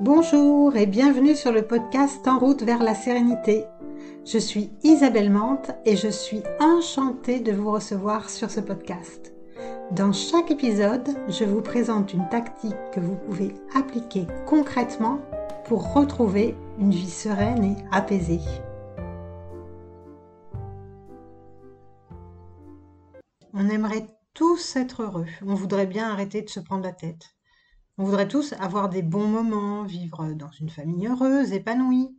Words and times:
Bonjour 0.00 0.76
et 0.76 0.86
bienvenue 0.86 1.34
sur 1.34 1.50
le 1.50 1.66
podcast 1.66 2.28
En 2.28 2.38
route 2.38 2.62
vers 2.62 2.84
la 2.84 2.94
sérénité. 2.94 3.64
Je 4.24 4.38
suis 4.38 4.70
Isabelle 4.84 5.28
Mante 5.28 5.72
et 5.84 5.96
je 5.96 6.06
suis 6.06 6.44
enchantée 6.60 7.40
de 7.40 7.50
vous 7.50 7.72
recevoir 7.72 8.30
sur 8.30 8.48
ce 8.48 8.60
podcast. 8.60 9.34
Dans 9.90 10.12
chaque 10.12 10.52
épisode, 10.52 11.08
je 11.28 11.42
vous 11.42 11.62
présente 11.62 12.14
une 12.14 12.28
tactique 12.28 12.76
que 12.92 13.00
vous 13.00 13.16
pouvez 13.16 13.52
appliquer 13.74 14.28
concrètement 14.46 15.18
pour 15.64 15.92
retrouver 15.92 16.54
une 16.78 16.92
vie 16.92 17.10
sereine 17.10 17.64
et 17.64 17.76
apaisée. 17.90 18.40
On 23.52 23.68
aimerait 23.68 24.06
tous 24.32 24.76
être 24.76 25.02
heureux. 25.02 25.26
On 25.44 25.54
voudrait 25.54 25.86
bien 25.86 26.08
arrêter 26.08 26.42
de 26.42 26.50
se 26.50 26.60
prendre 26.60 26.84
la 26.84 26.92
tête. 26.92 27.37
On 28.00 28.04
voudrait 28.04 28.28
tous 28.28 28.52
avoir 28.60 28.88
des 28.88 29.02
bons 29.02 29.26
moments, 29.26 29.82
vivre 29.82 30.32
dans 30.32 30.52
une 30.52 30.70
famille 30.70 31.08
heureuse, 31.08 31.52
épanouie, 31.52 32.16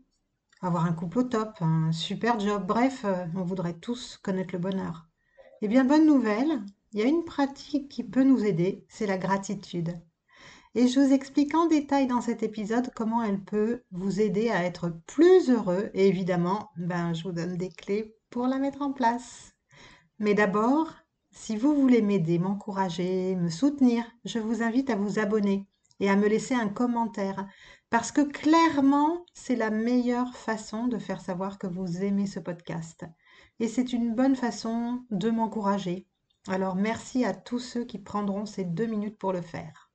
avoir 0.61 0.85
un 0.85 0.91
couple 0.91 1.19
au 1.19 1.23
top, 1.23 1.53
un 1.61 1.93
super 1.93 2.37
job, 2.37 2.65
bref, 2.67 3.05
euh, 3.05 3.25
on 3.33 3.43
voudrait 3.43 3.79
tous 3.79 4.17
connaître 4.21 4.53
le 4.53 4.59
bonheur. 4.59 5.07
Eh 5.61 5.69
bien, 5.69 5.85
bonne 5.85 6.05
nouvelle, 6.05 6.65
il 6.91 6.99
y 6.99 7.03
a 7.03 7.07
une 7.07 7.23
pratique 7.23 7.87
qui 7.87 8.03
peut 8.03 8.25
nous 8.25 8.43
aider, 8.43 8.85
c'est 8.89 9.05
la 9.05 9.17
gratitude. 9.17 9.93
Et 10.75 10.89
je 10.89 10.99
vous 10.99 11.13
explique 11.13 11.55
en 11.55 11.67
détail 11.67 12.07
dans 12.07 12.19
cet 12.19 12.43
épisode 12.43 12.91
comment 12.93 13.23
elle 13.23 13.41
peut 13.41 13.83
vous 13.91 14.19
aider 14.19 14.49
à 14.49 14.65
être 14.65 14.91
plus 15.07 15.49
heureux 15.49 15.91
et 15.93 16.09
évidemment, 16.09 16.71
ben, 16.75 17.13
je 17.13 17.23
vous 17.23 17.31
donne 17.31 17.55
des 17.55 17.69
clés 17.69 18.17
pour 18.29 18.47
la 18.47 18.57
mettre 18.57 18.81
en 18.81 18.91
place. 18.91 19.55
Mais 20.19 20.33
d'abord, 20.33 20.93
si 21.31 21.55
vous 21.55 21.73
voulez 21.73 22.01
m'aider, 22.01 22.37
m'encourager, 22.37 23.37
me 23.37 23.49
soutenir, 23.49 24.03
je 24.25 24.39
vous 24.39 24.61
invite 24.61 24.89
à 24.89 24.97
vous 24.97 25.19
abonner 25.19 25.68
et 25.99 26.09
à 26.09 26.15
me 26.15 26.27
laisser 26.27 26.55
un 26.55 26.69
commentaire 26.69 27.47
parce 27.89 28.11
que 28.11 28.21
clairement, 28.21 29.25
c'est 29.33 29.55
la 29.55 29.71
meilleure 29.71 30.35
façon 30.35 30.87
de 30.87 30.99
faire 30.99 31.21
savoir 31.21 31.57
que 31.57 31.67
vous 31.67 32.03
aimez 32.03 32.27
ce 32.27 32.39
podcast. 32.39 33.05
Et 33.59 33.67
c'est 33.67 33.93
une 33.93 34.13
bonne 34.13 34.35
façon 34.35 35.03
de 35.09 35.29
m'encourager. 35.29 36.07
Alors 36.47 36.75
merci 36.75 37.25
à 37.25 37.33
tous 37.33 37.59
ceux 37.59 37.83
qui 37.83 37.99
prendront 37.99 38.45
ces 38.45 38.63
deux 38.63 38.85
minutes 38.85 39.17
pour 39.17 39.33
le 39.33 39.41
faire. 39.41 39.89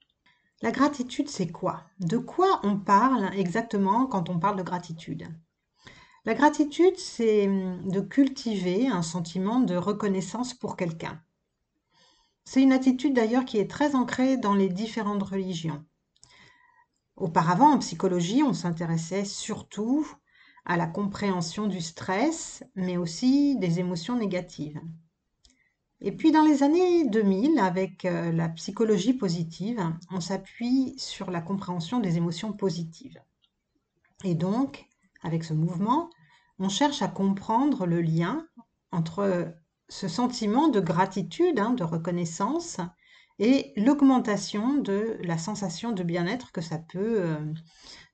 La 0.63 0.73
gratitude, 0.73 1.29
c'est 1.29 1.51
quoi? 1.51 1.85
De 2.01 2.19
quoi 2.19 2.61
on 2.63 2.79
parle 2.79 3.31
exactement 3.35 4.07
quand 4.07 4.29
on 4.29 4.39
parle 4.39 4.57
de 4.57 4.63
gratitude? 4.63 5.29
La 6.25 6.35
gratitude, 6.35 6.97
c'est 6.97 7.47
de 7.47 8.01
cultiver 8.01 8.89
un 8.89 9.03
sentiment 9.03 9.61
de 9.61 9.77
reconnaissance 9.77 10.55
pour 10.55 10.77
quelqu'un. 10.77 11.21
C'est 12.45 12.63
une 12.63 12.73
attitude 12.73 13.15
d'ailleurs 13.15 13.45
qui 13.45 13.59
est 13.59 13.71
très 13.71 13.95
ancrée 13.95 14.37
dans 14.37 14.55
les 14.55 14.69
différentes 14.69 15.23
religions. 15.23 15.85
Auparavant, 17.17 17.73
en 17.73 17.79
psychologie, 17.79 18.43
on 18.43 18.53
s'intéressait 18.53 19.25
surtout 19.25 20.07
à 20.65 20.77
la 20.77 20.87
compréhension 20.87 21.67
du 21.67 21.81
stress, 21.81 22.65
mais 22.75 22.97
aussi 22.97 23.57
des 23.59 23.79
émotions 23.79 24.17
négatives. 24.17 24.81
Et 26.01 26.13
puis 26.13 26.33
dans 26.33 26.43
les 26.43 26.63
années 26.63 27.09
2000, 27.09 27.59
avec 27.59 28.05
euh, 28.05 28.33
la 28.33 28.49
psychologie 28.49 29.15
positive, 29.15 29.81
on 30.11 30.21
s'appuie 30.21 30.95
sur 30.99 31.31
la 31.31 31.41
compréhension 31.41 32.01
des 32.01 32.17
émotions 32.17 32.53
positives. 32.53 33.23
Et 34.25 34.35
donc, 34.35 34.87
avec 35.23 35.45
ce 35.45 35.55
mouvement, 35.55 36.11
on 36.59 36.69
cherche 36.69 37.03
à 37.03 37.09
comprendre 37.09 37.87
le 37.87 38.01
lien 38.01 38.47
entre 38.93 39.55
ce 39.89 40.09
sentiment 40.09 40.69
de 40.69 40.81
gratitude, 40.81 41.59
hein, 41.59 41.71
de 41.71 41.85
reconnaissance, 41.85 42.81
et 43.39 43.73
l'augmentation 43.77 44.75
de 44.75 45.19
la 45.23 45.39
sensation 45.39 45.93
de 45.93 46.03
bien-être 46.03 46.53
que 46.53 46.61
ça 46.61 46.79
peut 46.79 47.21
euh, 47.21 47.55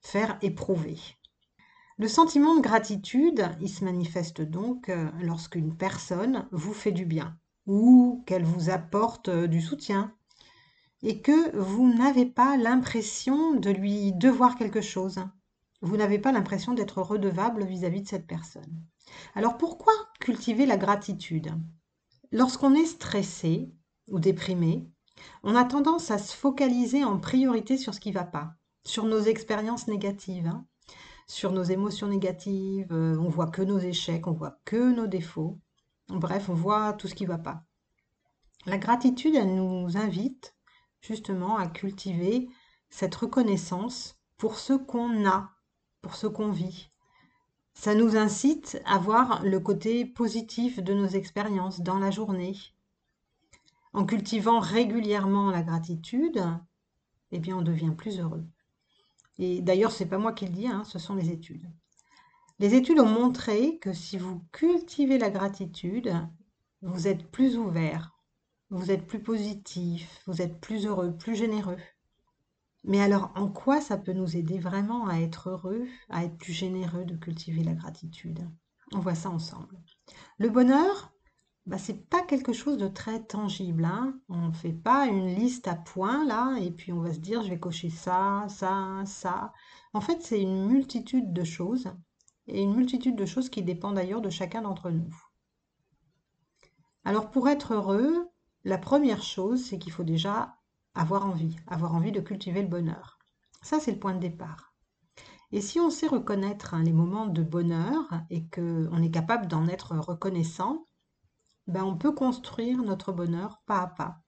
faire 0.01 0.37
éprouver. 0.41 0.97
Le 1.97 2.07
sentiment 2.07 2.55
de 2.55 2.61
gratitude, 2.61 3.49
il 3.61 3.69
se 3.69 3.85
manifeste 3.85 4.41
donc 4.41 4.89
euh, 4.89 5.11
lorsqu'une 5.21 5.77
personne 5.77 6.47
vous 6.51 6.73
fait 6.73 6.91
du 6.91 7.05
bien 7.05 7.37
ou 7.67 8.23
qu'elle 8.25 8.43
vous 8.43 8.69
apporte 8.71 9.29
euh, 9.29 9.47
du 9.47 9.61
soutien 9.61 10.13
et 11.03 11.21
que 11.21 11.55
vous 11.55 11.93
n'avez 11.93 12.25
pas 12.25 12.57
l'impression 12.57 13.53
de 13.53 13.69
lui 13.69 14.13
devoir 14.13 14.55
quelque 14.55 14.81
chose. 14.81 15.19
Vous 15.81 15.97
n'avez 15.97 16.19
pas 16.19 16.31
l'impression 16.31 16.73
d'être 16.73 17.01
redevable 17.01 17.65
vis-à-vis 17.65 17.99
-vis 17.99 18.03
de 18.03 18.07
cette 18.07 18.27
personne. 18.27 18.83
Alors 19.35 19.57
pourquoi 19.57 19.93
cultiver 20.19 20.65
la 20.65 20.77
gratitude? 20.77 21.51
Lorsqu'on 22.31 22.75
est 22.75 22.85
stressé 22.85 23.71
ou 24.07 24.19
déprimé, 24.19 24.90
on 25.43 25.55
a 25.55 25.63
tendance 25.63 26.11
à 26.11 26.17
se 26.17 26.35
focaliser 26.35 27.03
en 27.03 27.17
priorité 27.17 27.77
sur 27.77 27.93
ce 27.93 27.99
qui 27.99 28.09
ne 28.09 28.15
va 28.15 28.23
pas, 28.23 28.53
sur 28.83 29.05
nos 29.05 29.21
expériences 29.21 29.87
négatives, 29.87 30.47
hein, 30.47 30.65
sur 31.27 31.51
nos 31.51 31.63
émotions 31.63 32.07
négatives, 32.07 32.91
euh, 32.91 33.17
on 33.17 33.29
voit 33.29 33.47
que 33.47 33.61
nos 33.61 33.79
échecs, 33.79 34.27
on 34.27 34.33
voit 34.33 34.59
que 34.65 34.93
nos 34.93 35.07
défauts. 35.07 35.59
Bref, 36.09 36.49
on 36.49 36.53
voit 36.53 36.93
tout 36.93 37.07
ce 37.07 37.15
qui 37.15 37.23
ne 37.23 37.29
va 37.29 37.37
pas. 37.37 37.63
La 38.65 38.77
gratitude, 38.77 39.35
elle 39.35 39.55
nous 39.55 39.97
invite 39.97 40.55
justement 40.99 41.57
à 41.57 41.67
cultiver 41.67 42.49
cette 42.89 43.15
reconnaissance 43.15 44.19
pour 44.37 44.59
ce 44.59 44.73
qu'on 44.73 45.25
a, 45.25 45.51
pour 46.01 46.15
ce 46.15 46.27
qu'on 46.27 46.51
vit. 46.51 46.91
Ça 47.73 47.95
nous 47.95 48.17
incite 48.17 48.81
à 48.85 48.97
voir 48.97 49.41
le 49.43 49.59
côté 49.59 50.05
positif 50.05 50.79
de 50.79 50.93
nos 50.93 51.07
expériences 51.07 51.79
dans 51.79 51.97
la 51.97 52.11
journée, 52.11 52.55
en 53.93 54.05
cultivant 54.05 54.59
régulièrement 54.59 55.51
la 55.51 55.63
gratitude, 55.63 56.43
eh 57.31 57.39
bien, 57.39 57.57
on 57.57 57.61
devient 57.61 57.93
plus 57.95 58.19
heureux. 58.19 58.45
Et 59.37 59.61
d'ailleurs, 59.61 59.91
ce 59.91 60.03
n'est 60.03 60.09
pas 60.09 60.17
moi 60.17 60.33
qui 60.33 60.45
le 60.45 60.53
dis, 60.53 60.67
hein, 60.67 60.83
ce 60.83 60.99
sont 60.99 61.15
les 61.15 61.29
études. 61.29 61.69
Les 62.59 62.75
études 62.75 62.99
ont 62.99 63.09
montré 63.09 63.79
que 63.79 63.93
si 63.93 64.17
vous 64.17 64.43
cultivez 64.51 65.17
la 65.17 65.31
gratitude, 65.31 66.13
vous 66.81 67.07
êtes 67.07 67.29
plus 67.31 67.57
ouvert, 67.57 68.15
vous 68.69 68.91
êtes 68.91 69.07
plus 69.07 69.21
positif, 69.21 70.21
vous 70.27 70.41
êtes 70.41 70.59
plus 70.61 70.85
heureux, 70.85 71.15
plus 71.15 71.35
généreux. 71.35 71.77
Mais 72.83 73.01
alors, 73.01 73.31
en 73.35 73.47
quoi 73.47 73.81
ça 73.81 73.97
peut 73.97 74.13
nous 74.13 74.37
aider 74.37 74.57
vraiment 74.57 75.07
à 75.07 75.19
être 75.19 75.49
heureux, 75.49 75.87
à 76.09 76.23
être 76.23 76.37
plus 76.37 76.53
généreux 76.53 77.05
de 77.05 77.15
cultiver 77.15 77.63
la 77.63 77.73
gratitude? 77.73 78.47
On 78.93 78.99
voit 78.99 79.15
ça 79.15 79.29
ensemble. 79.29 79.79
Le 80.37 80.49
bonheur, 80.49 81.11
bah, 81.65 81.77
c'est 81.77 82.09
pas 82.09 82.21
quelque 82.23 82.53
chose 82.53 82.77
de 82.77 82.87
très 82.87 83.23
tangible. 83.23 83.85
Hein. 83.85 84.19
On 84.29 84.47
ne 84.47 84.51
fait 84.51 84.73
pas 84.73 85.07
une 85.07 85.27
liste 85.27 85.67
à 85.67 85.75
points 85.75 86.25
là, 86.25 86.57
et 86.59 86.71
puis 86.71 86.91
on 86.91 87.01
va 87.01 87.13
se 87.13 87.19
dire 87.19 87.43
je 87.43 87.49
vais 87.49 87.59
cocher 87.59 87.89
ça, 87.89 88.45
ça, 88.49 89.03
ça. 89.05 89.53
En 89.93 90.01
fait, 90.01 90.21
c'est 90.21 90.41
une 90.41 90.67
multitude 90.67 91.33
de 91.33 91.43
choses, 91.43 91.91
et 92.47 92.61
une 92.61 92.75
multitude 92.75 93.15
de 93.15 93.25
choses 93.25 93.49
qui 93.49 93.63
dépendent 93.63 93.95
d'ailleurs 93.95 94.21
de 94.21 94.29
chacun 94.29 94.61
d'entre 94.63 94.89
nous. 94.89 95.15
Alors 97.03 97.31
pour 97.31 97.47
être 97.47 97.73
heureux, 97.73 98.27
la 98.63 98.77
première 98.77 99.23
chose, 99.23 99.63
c'est 99.63 99.79
qu'il 99.79 99.91
faut 99.91 100.03
déjà 100.03 100.55
avoir 100.93 101.25
envie, 101.25 101.55
avoir 101.67 101.95
envie 101.95 102.11
de 102.11 102.19
cultiver 102.19 102.61
le 102.61 102.67
bonheur. 102.67 103.17
Ça, 103.61 103.79
c'est 103.79 103.91
le 103.91 103.99
point 103.99 104.13
de 104.13 104.19
départ. 104.19 104.73
Et 105.51 105.61
si 105.61 105.79
on 105.79 105.89
sait 105.89 106.07
reconnaître 106.07 106.73
hein, 106.73 106.83
les 106.83 106.93
moments 106.93 107.27
de 107.27 107.43
bonheur 107.43 108.07
et 108.29 108.47
qu'on 108.47 109.01
est 109.01 109.11
capable 109.11 109.47
d'en 109.47 109.67
être 109.67 109.97
reconnaissant, 109.97 110.85
ben, 111.67 111.83
on 111.83 111.97
peut 111.97 112.11
construire 112.11 112.83
notre 112.83 113.11
bonheur 113.11 113.61
pas 113.65 113.81
à 113.81 113.87
pas, 113.87 114.21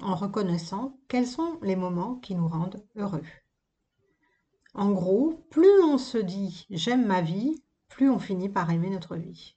en 0.00 0.14
reconnaissant 0.14 0.98
quels 1.08 1.26
sont 1.26 1.58
les 1.62 1.76
moments 1.76 2.16
qui 2.16 2.34
nous 2.34 2.48
rendent 2.48 2.84
heureux. 2.96 3.24
En 4.74 4.90
gros, 4.90 5.46
plus 5.50 5.82
on 5.82 5.98
se 5.98 6.18
dit 6.18 6.66
j'aime 6.70 7.06
ma 7.06 7.20
vie, 7.20 7.62
plus 7.88 8.10
on 8.10 8.18
finit 8.18 8.48
par 8.48 8.70
aimer 8.70 8.90
notre 8.90 9.16
vie. 9.16 9.56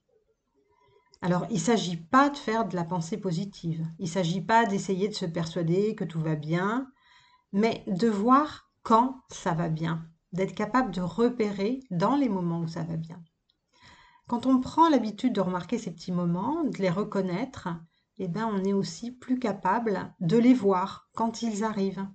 Alors, 1.21 1.47
il 1.49 1.55
ne 1.55 1.59
s'agit 1.59 1.97
pas 1.97 2.29
de 2.29 2.37
faire 2.37 2.67
de 2.67 2.75
la 2.75 2.83
pensée 2.83 3.17
positive, 3.17 3.87
il 3.97 4.05
ne 4.05 4.09
s'agit 4.09 4.41
pas 4.41 4.65
d'essayer 4.65 5.07
de 5.07 5.15
se 5.15 5.25
persuader 5.25 5.95
que 5.95 6.03
tout 6.03 6.21
va 6.21 6.35
bien, 6.35 6.91
mais 7.51 7.83
de 7.87 8.07
voir 8.07 8.69
quand 8.83 9.21
ça 9.29 9.53
va 9.53 9.69
bien, 9.69 10.05
d'être 10.33 10.53
capable 10.53 10.91
de 10.91 11.01
repérer 11.01 11.79
dans 11.89 12.15
les 12.15 12.29
moments 12.29 12.59
où 12.59 12.67
ça 12.67 12.83
va 12.83 12.97
bien. 12.97 13.19
Quand 14.27 14.45
on 14.45 14.59
prend 14.59 14.89
l'habitude 14.89 15.33
de 15.33 15.41
remarquer 15.41 15.77
ces 15.77 15.91
petits 15.91 16.11
moments, 16.11 16.63
de 16.65 16.77
les 16.79 16.89
reconnaître, 16.89 17.69
eh 18.17 18.27
bien, 18.27 18.47
on 18.47 18.63
est 18.65 18.73
aussi 18.73 19.11
plus 19.11 19.39
capable 19.39 20.13
de 20.19 20.37
les 20.37 20.53
voir 20.53 21.09
quand 21.15 21.43
ils 21.43 21.63
arrivent. 21.63 22.05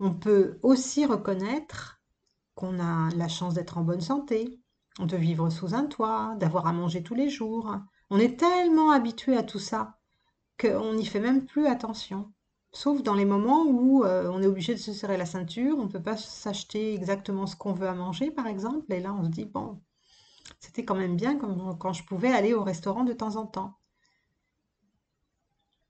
On 0.00 0.12
peut 0.12 0.58
aussi 0.62 1.06
reconnaître 1.06 2.00
qu'on 2.54 2.80
a 2.80 3.10
la 3.10 3.28
chance 3.28 3.54
d'être 3.54 3.78
en 3.78 3.82
bonne 3.82 4.00
santé, 4.00 4.60
de 4.98 5.16
vivre 5.16 5.48
sous 5.50 5.74
un 5.74 5.84
toit, 5.84 6.34
d'avoir 6.38 6.66
à 6.66 6.72
manger 6.72 7.02
tous 7.02 7.14
les 7.14 7.30
jours. 7.30 7.76
On 8.10 8.18
est 8.18 8.38
tellement 8.38 8.90
habitué 8.90 9.36
à 9.36 9.42
tout 9.42 9.58
ça 9.58 9.98
qu'on 10.58 10.94
n'y 10.94 11.06
fait 11.06 11.20
même 11.20 11.44
plus 11.44 11.66
attention. 11.66 12.32
Sauf 12.72 13.02
dans 13.02 13.14
les 13.14 13.24
moments 13.24 13.64
où 13.64 14.04
euh, 14.04 14.28
on 14.32 14.42
est 14.42 14.46
obligé 14.46 14.74
de 14.74 14.80
se 14.80 14.92
serrer 14.92 15.16
la 15.16 15.26
ceinture, 15.26 15.78
on 15.78 15.84
ne 15.84 15.90
peut 15.90 16.02
pas 16.02 16.16
s'acheter 16.16 16.94
exactement 16.94 17.46
ce 17.46 17.56
qu'on 17.56 17.72
veut 17.72 17.88
à 17.88 17.94
manger, 17.94 18.30
par 18.30 18.46
exemple, 18.46 18.92
et 18.92 19.00
là 19.00 19.14
on 19.14 19.24
se 19.24 19.30
dit, 19.30 19.44
bon, 19.44 19.80
c'était 20.60 20.84
quand 20.84 20.94
même 20.94 21.16
bien 21.16 21.38
quand, 21.38 21.92
je 21.92 22.04
pouvais 22.04 22.32
aller 22.32 22.54
au 22.54 22.62
restaurant 22.62 23.04
de 23.04 23.12
temps 23.12 23.36
en 23.36 23.46
temps. 23.46 23.78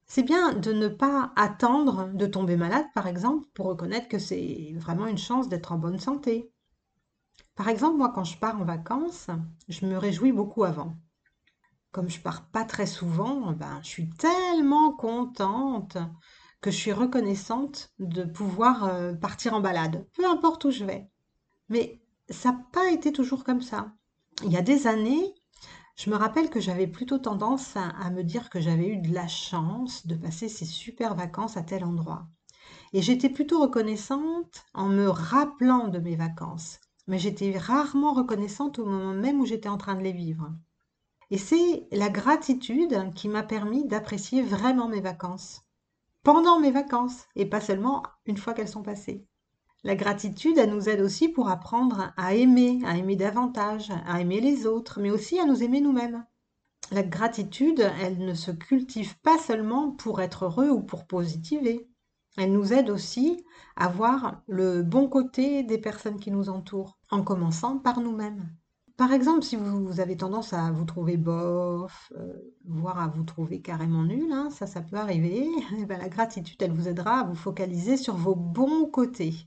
C'est 0.07 0.23
bien 0.23 0.53
de 0.53 0.73
ne 0.73 0.89
pas 0.89 1.33
attendre 1.35 2.11
de 2.15 2.27
tomber 2.27 2.57
malade, 2.57 2.87
par 2.95 3.07
exemple, 3.07 3.47
pour 3.55 3.67
reconnaître 3.67 4.09
que 4.09 4.19
c'est 4.19 4.73
vraiment 4.77 5.07
une 5.07 5.19
chance 5.19 5.49
d'être 5.49 5.73
en 5.73 5.79
bonne 5.79 5.99
santé. 5.99 6.53
Par 7.57 7.69
exemple, 7.69 7.97
moi, 7.97 8.13
quand 8.15 8.25
je 8.25 8.39
pars 8.39 8.61
en 8.61 8.65
vacances, 8.65 9.29
je 9.69 9.87
me 9.87 9.97
réjouis 9.97 10.33
beaucoup 10.33 10.65
avant. 10.65 10.95
Comme 11.91 12.09
je 12.09 12.21
pars 12.21 12.49
pas 12.51 12.65
très 12.65 12.87
souvent, 12.87 13.53
ben, 13.53 13.81
je 13.83 13.89
suis 13.89 14.11
tellement 14.11 14.93
contente 14.93 15.97
que 16.61 16.71
je 16.71 16.77
suis 16.77 16.93
reconnaissante 16.93 17.93
de 17.99 18.25
pouvoir 18.25 18.85
euh, 18.85 19.15
partir 19.15 19.55
en 19.55 19.61
balade, 19.61 20.07
peu 20.15 20.27
importe 20.27 20.65
où 20.67 20.71
je 20.71 20.85
vais. 20.85 21.09
Mais 21.69 22.01
ça 22.29 22.53
n'a 22.53 22.59
pas 22.73 22.91
été 22.91 23.13
toujours 23.13 23.45
comme 23.45 23.63
ça. 23.63 23.93
Il 24.45 24.53
y 24.53 24.57
a 24.57 24.63
des 24.63 24.87
années, 24.87 25.35
je 25.97 26.11
me 26.11 26.17
rappelle 26.17 26.51
que 26.51 26.61
j'avais 26.61 26.87
plutôt 26.87 27.19
tendance 27.19 27.75
à, 27.77 28.11
me 28.11 28.23
dire 28.23 28.51
que 28.51 28.61
j'avais 28.61 28.89
eu 28.89 28.99
de 28.99 29.15
la 29.15 29.29
chance 29.29 30.07
de 30.07 30.15
passer 30.15 30.49
ces 30.49 30.67
super 30.67 31.15
vacances 31.15 31.57
à 31.57 31.63
tel 31.63 31.85
endroit. 31.85 32.27
Et 32.93 33.01
j'étais 33.01 33.31
plutôt 33.31 33.61
reconnaissante 33.61 34.67
en 34.75 34.89
me 34.89 35.09
rappelant 35.09 35.89
de 35.89 35.99
mes 35.99 36.17
vacances. 36.17 36.81
Mais 37.07 37.19
j'étais 37.19 37.57
rarement 37.57 38.13
reconnaissante 38.13 38.79
au 38.79 38.85
moment 38.85 39.15
même 39.15 39.41
où 39.41 39.47
j'étais 39.47 39.69
en 39.69 39.79
train 39.79 39.95
de 39.95 40.03
les 40.03 40.13
vivre. 40.13 40.53
Et 41.31 41.39
c'est 41.39 41.89
la 41.91 42.11
gratitude 42.11 43.13
qui 43.15 43.29
m'a 43.29 43.43
permis 43.43 43.87
d'apprécier 43.87 44.43
vraiment 44.43 44.89
mes 44.89 45.01
vacances 45.01 45.63
pendant 46.23 46.61
mes 46.61 46.73
vacances 46.73 47.25
et 47.37 47.47
pas 47.47 47.61
seulement 47.61 48.03
une 48.27 48.37
fois 48.37 48.53
qu'elles 48.53 48.69
sont 48.69 48.83
passées. 48.83 49.27
La 49.87 49.95
gratitude, 49.95 50.59
elle 50.59 50.71
nous 50.71 50.89
aide 50.89 51.01
aussi 51.01 51.29
pour 51.29 51.49
apprendre 51.49 52.13
à 52.17 52.35
aimer, 52.35 52.81
à 52.85 52.97
aimer 52.97 53.15
davantage, 53.15 53.93
à 54.05 54.21
aimer 54.21 54.41
les 54.41 54.67
autres, 54.67 54.99
mais 55.01 55.13
aussi 55.13 55.39
à 55.39 55.45
nous 55.45 55.63
aimer 55.63 55.81
nous-mêmes. 55.81 56.27
La 56.91 57.05
gratitude, 57.05 57.89
elle 58.03 58.19
ne 58.19 58.35
se 58.35 58.51
cultive 58.51 59.17
pas 59.21 59.39
seulement 59.39 59.93
pour 59.93 60.21
être 60.21 60.47
heureux 60.47 60.71
ou 60.71 60.83
pour 60.83 61.07
positiver. 61.07 61.89
Elle 62.37 62.53
nous 62.53 62.73
aide 62.73 62.91
aussi 62.91 63.45
à 63.77 63.87
voir 63.87 64.43
le 64.49 64.83
bon 64.83 65.09
côté 65.09 65.63
des 65.63 65.79
personnes 65.79 66.19
qui 66.19 66.33
nous 66.33 66.49
entourent, 66.49 66.99
en 67.13 67.23
commençant 67.23 67.79
par 67.79 68.01
nous-mêmes. 68.01 68.51
Par 68.97 69.13
exemple, 69.13 69.45
si 69.45 69.55
vous, 69.55 70.01
avez 70.01 70.17
tendance 70.17 70.53
à 70.53 70.73
vous 70.73 70.85
trouver 70.85 71.17
bof, 71.17 72.13
euh, 72.17 72.33
voire 72.65 72.99
à 72.99 73.07
vous 73.07 73.23
trouver 73.23 73.63
carrément 73.63 74.03
nul, 74.03 74.33
hein, 74.33 74.51
ça, 74.51 74.67
ça 74.67 74.81
peut 74.81 74.97
arriver, 74.97 75.49
eh 75.79 75.87
ben, 75.87 75.99
la 76.01 76.09
gratitude, 76.09 76.61
elle 76.61 76.73
vous 76.73 76.89
aidera 76.89 77.21
à 77.21 77.25
vous 77.25 77.37
focaliser 77.37 77.97
sur 77.97 78.17
vos 78.17 78.35
bons 78.35 78.87
côtés. 78.87 79.47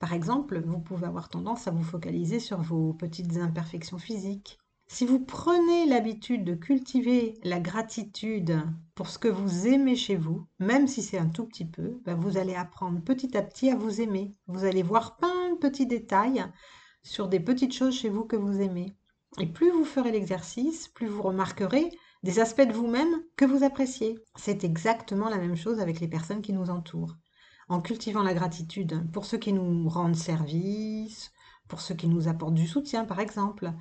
Par 0.00 0.14
exemple, 0.14 0.60
vous 0.60 0.80
pouvez 0.80 1.06
avoir 1.06 1.28
tendance 1.28 1.68
à 1.68 1.70
vous 1.70 1.82
focaliser 1.82 2.40
sur 2.40 2.62
vos 2.62 2.94
petites 2.94 3.36
imperfections 3.36 3.98
physiques. 3.98 4.58
Si 4.88 5.04
vous 5.04 5.20
prenez 5.20 5.84
l'habitude 5.86 6.42
de 6.42 6.54
cultiver 6.54 7.38
la 7.44 7.60
gratitude 7.60 8.60
pour 8.94 9.08
ce 9.08 9.18
que 9.18 9.28
vous 9.28 9.68
aimez 9.68 9.96
chez 9.96 10.16
vous, 10.16 10.46
même 10.58 10.88
si 10.88 11.02
c'est 11.02 11.18
un 11.18 11.28
tout 11.28 11.44
petit 11.44 11.66
peu, 11.66 12.00
ben, 12.06 12.14
vous 12.14 12.38
allez 12.38 12.54
apprendre 12.54 13.00
petit 13.02 13.36
à 13.36 13.42
petit 13.42 13.70
à 13.70 13.76
vous 13.76 14.00
aimer. 14.00 14.34
Vous 14.46 14.64
allez 14.64 14.82
voir 14.82 15.18
plein 15.18 15.52
de 15.52 15.58
petits 15.58 15.86
détails 15.86 16.44
sur 17.02 17.28
des 17.28 17.38
petites 17.38 17.74
choses 17.74 17.94
chez 17.94 18.08
vous 18.08 18.24
que 18.24 18.36
vous 18.36 18.62
aimez. 18.62 18.96
Et 19.38 19.46
plus 19.46 19.70
vous 19.70 19.84
ferez 19.84 20.12
l'exercice, 20.12 20.88
plus 20.88 21.08
vous 21.08 21.22
remarquerez 21.22 21.90
des 22.22 22.40
aspects 22.40 22.66
de 22.66 22.72
vous-même 22.72 23.22
que 23.36 23.44
vous 23.44 23.64
appréciez. 23.64 24.18
C'est 24.34 24.64
exactement 24.64 25.28
la 25.28 25.38
même 25.38 25.56
chose 25.56 25.78
avec 25.78 26.00
les 26.00 26.08
personnes 26.08 26.42
qui 26.42 26.54
nous 26.54 26.70
entourent. 26.70 27.16
En 27.70 27.80
cultivant 27.80 28.24
la 28.24 28.34
gratitude 28.34 29.08
pour 29.12 29.24
ceux 29.24 29.38
qui 29.38 29.52
nous 29.52 29.88
rendent 29.88 30.16
service, 30.16 31.30
pour 31.68 31.80
ceux 31.80 31.94
qui 31.94 32.08
nous 32.08 32.26
apportent 32.26 32.54
du 32.54 32.66
soutien 32.66 33.04
par 33.04 33.20
exemple, 33.20 33.72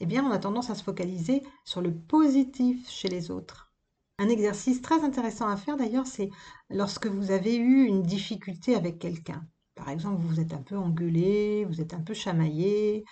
eh 0.00 0.06
bien 0.06 0.24
on 0.24 0.30
a 0.30 0.38
tendance 0.38 0.70
à 0.70 0.74
se 0.74 0.82
focaliser 0.82 1.42
sur 1.62 1.82
le 1.82 1.94
positif 1.94 2.88
chez 2.88 3.08
les 3.08 3.30
autres. 3.30 3.70
Un 4.18 4.30
exercice 4.30 4.80
très 4.80 5.04
intéressant 5.04 5.46
à 5.46 5.58
faire 5.58 5.76
d'ailleurs, 5.76 6.06
c'est 6.06 6.30
lorsque 6.70 7.06
vous 7.06 7.32
avez 7.32 7.54
eu 7.54 7.84
une 7.84 8.02
difficulté 8.02 8.76
avec 8.76 8.98
quelqu'un. 8.98 9.46
Par 9.74 9.90
exemple, 9.90 10.22
vous 10.22 10.40
êtes 10.40 10.54
un 10.54 10.62
peu 10.62 10.78
engueulé, 10.78 11.66
vous 11.66 11.82
êtes 11.82 11.92
un 11.92 12.00
peu 12.00 12.14
chamaillé, 12.14 13.04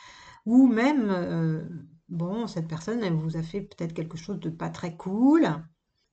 ou 0.47 0.67
même, 0.67 1.11
euh, 1.11 1.63
bon, 2.09 2.47
cette 2.47 2.69
personne, 2.69 3.03
elle 3.03 3.13
vous 3.13 3.37
a 3.37 3.43
fait 3.43 3.61
peut-être 3.61 3.93
quelque 3.93 4.17
chose 4.17 4.41
de 4.41 4.49
pas 4.49 4.71
très 4.71 4.97
cool. 4.97 5.47